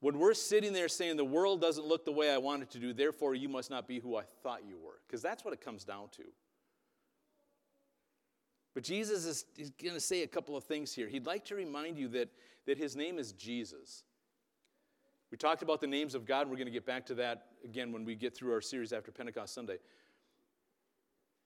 When 0.00 0.18
we're 0.18 0.34
sitting 0.34 0.72
there 0.72 0.88
saying 0.88 1.18
the 1.18 1.24
world 1.24 1.60
doesn't 1.60 1.86
look 1.86 2.04
the 2.04 2.10
way 2.10 2.32
I 2.32 2.38
want 2.38 2.62
it 2.64 2.70
to 2.72 2.80
do, 2.80 2.92
therefore 2.92 3.36
you 3.36 3.48
must 3.48 3.70
not 3.70 3.86
be 3.86 4.00
who 4.00 4.16
I 4.16 4.24
thought 4.42 4.62
you 4.68 4.76
were, 4.76 4.98
because 5.06 5.22
that's 5.22 5.44
what 5.44 5.54
it 5.54 5.60
comes 5.60 5.84
down 5.84 6.08
to. 6.16 6.24
But 8.74 8.82
Jesus 8.82 9.24
is, 9.24 9.70
going 9.80 9.94
to 9.94 10.00
say 10.00 10.24
a 10.24 10.26
couple 10.26 10.56
of 10.56 10.64
things 10.64 10.92
here. 10.92 11.06
He'd 11.06 11.26
like 11.26 11.44
to 11.44 11.54
remind 11.54 11.96
you 11.96 12.08
that, 12.08 12.28
that 12.66 12.76
his 12.76 12.96
name 12.96 13.20
is 13.20 13.34
Jesus. 13.34 14.02
We 15.30 15.38
talked 15.38 15.62
about 15.62 15.80
the 15.80 15.86
names 15.86 16.16
of 16.16 16.26
God. 16.26 16.42
And 16.42 16.50
we're 16.50 16.56
going 16.56 16.66
to 16.66 16.72
get 16.72 16.86
back 16.86 17.06
to 17.06 17.14
that 17.14 17.46
again 17.64 17.92
when 17.92 18.04
we 18.04 18.16
get 18.16 18.36
through 18.36 18.52
our 18.52 18.60
series 18.60 18.92
after 18.92 19.12
Pentecost 19.12 19.54
Sunday. 19.54 19.78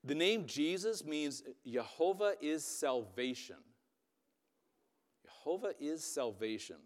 The 0.05 0.15
name 0.15 0.47
Jesus 0.47 1.05
means 1.05 1.43
Jehovah 1.67 2.35
is 2.41 2.65
salvation. 2.65 3.57
Jehovah 5.25 5.73
is 5.79 6.03
salvation. 6.03 6.77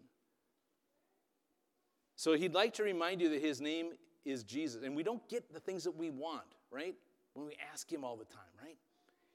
So 2.15 2.33
he'd 2.33 2.53
like 2.53 2.73
to 2.75 2.83
remind 2.83 3.21
you 3.21 3.29
that 3.29 3.41
his 3.41 3.61
name 3.61 3.91
is 4.25 4.43
Jesus. 4.43 4.83
And 4.83 4.95
we 4.95 5.03
don't 5.03 5.27
get 5.29 5.51
the 5.53 5.59
things 5.59 5.83
that 5.83 5.95
we 5.95 6.09
want, 6.09 6.45
right? 6.71 6.95
When 7.33 7.45
we 7.45 7.55
ask 7.71 7.91
him 7.91 8.03
all 8.03 8.15
the 8.15 8.25
time, 8.25 8.43
right? 8.61 8.77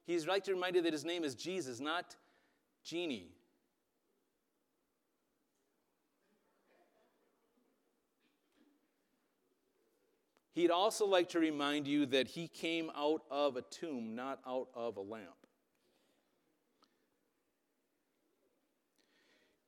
He's 0.04 0.26
like 0.26 0.44
to 0.44 0.52
remind 0.52 0.76
you 0.76 0.82
that 0.82 0.92
his 0.92 1.04
name 1.04 1.24
is 1.24 1.34
Jesus, 1.34 1.80
not 1.80 2.16
Genie. 2.84 3.30
He'd 10.52 10.70
also 10.70 11.06
like 11.06 11.30
to 11.30 11.40
remind 11.40 11.86
you 11.86 12.04
that 12.06 12.28
he 12.28 12.46
came 12.46 12.90
out 12.94 13.22
of 13.30 13.56
a 13.56 13.62
tomb, 13.62 14.14
not 14.14 14.40
out 14.46 14.68
of 14.74 14.98
a 14.98 15.00
lamp. 15.00 15.28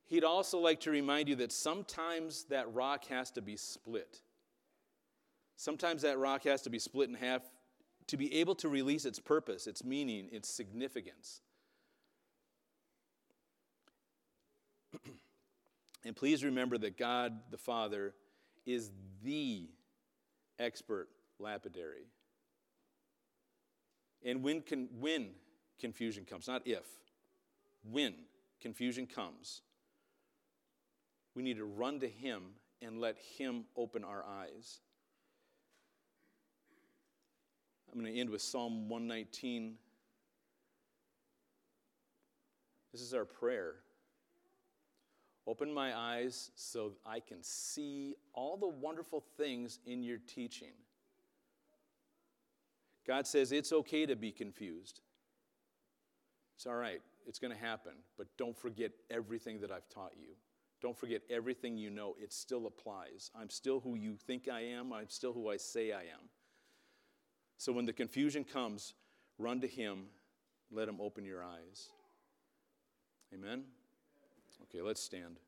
He'd 0.07 0.25
also 0.25 0.59
like 0.59 0.81
to 0.81 0.91
remind 0.91 1.29
you 1.29 1.37
that 1.37 1.53
sometimes 1.53 2.45
that 2.45 2.73
rock 2.75 3.07
has 3.07 3.31
to 3.33 3.41
be 3.41 3.57
split. 3.57 4.21
Sometimes 5.57 6.03
that 6.03 6.19
rock 6.19 6.45
has 6.45 6.61
to 6.63 6.71
be 6.71 6.79
split 6.79 7.09
in 7.09 7.15
half 7.15 7.43
to 8.09 8.19
be 8.19 8.35
able 8.35 8.55
to 8.57 8.69
release 8.69 9.07
its 9.07 9.19
purpose, 9.19 9.67
its 9.67 9.83
meaning, 9.83 10.29
its 10.31 10.51
significance. 10.51 11.41
and 16.05 16.15
please 16.15 16.45
remember 16.45 16.77
that 16.77 16.99
God 16.99 17.33
the 17.51 17.57
Father 17.57 18.15
is 18.67 18.91
the 19.23 19.71
expert 20.59 21.09
lapidary. 21.39 22.07
And 24.25 24.43
when, 24.43 24.63
con- 24.63 24.89
when 24.99 25.31
confusion 25.79 26.25
comes, 26.25 26.49
not 26.49 26.63
if, 26.67 26.85
when 27.91 28.15
confusion 28.61 29.07
comes, 29.07 29.63
we 31.35 31.43
need 31.43 31.59
to 31.59 31.65
run 31.65 32.01
to 32.01 32.09
Him 32.09 32.43
and 32.81 33.01
let 33.01 33.17
Him 33.19 33.65
open 33.77 34.05
our 34.05 34.25
eyes. 34.25 34.81
I'm 37.93 38.01
going 38.01 38.13
to 38.13 38.19
end 38.19 38.31
with 38.31 38.43
Psalm 38.43 38.89
119. 38.89 39.75
This 42.93 43.03
is 43.03 43.15
our 43.15 43.25
prayer. 43.25 43.75
Open 45.47 45.73
my 45.73 45.97
eyes 45.97 46.51
so 46.55 46.93
I 47.05 47.21
can 47.21 47.43
see 47.43 48.17
all 48.33 48.57
the 48.57 48.69
wonderful 48.69 49.23
things 49.37 49.79
in 49.85 50.03
your 50.03 50.19
teaching. 50.19 50.73
God 53.07 53.27
says 53.27 53.53
it's 53.53 53.73
okay 53.73 54.07
to 54.07 54.17
be 54.17 54.33
confused. 54.33 55.03
It's 56.57 56.67
all 56.67 56.77
right, 56.77 57.03
it's 57.27 57.39
going 57.39 57.53
to 57.53 57.59
happen, 57.59 57.93
but 58.17 58.27
don't 58.39 58.57
forget 58.57 58.93
everything 59.11 59.61
that 59.61 59.71
I've 59.71 59.89
taught 59.89 60.13
you. 60.19 60.31
Don't 60.81 60.97
forget 60.97 61.23
everything 61.29 61.77
you 61.77 61.91
know. 61.91 62.15
It 62.19 62.33
still 62.33 62.67
applies. 62.67 63.31
I'm 63.39 63.51
still 63.51 63.81
who 63.81 63.97
you 63.97 64.17
think 64.27 64.49
I 64.49 64.61
am, 64.61 64.93
I'm 64.93 65.09
still 65.09 65.33
who 65.33 65.51
I 65.51 65.57
say 65.57 65.93
I 65.93 66.03
am. 66.03 66.29
So 67.59 67.73
when 67.73 67.85
the 67.85 67.93
confusion 67.93 68.45
comes, 68.45 68.95
run 69.39 69.61
to 69.61 69.67
Him, 69.67 70.05
let 70.71 70.89
Him 70.89 71.01
open 71.01 71.25
your 71.25 71.43
eyes. 71.43 71.89
Amen. 73.33 73.65
Okay, 74.75 74.83
let's 74.83 75.01
stand. 75.01 75.39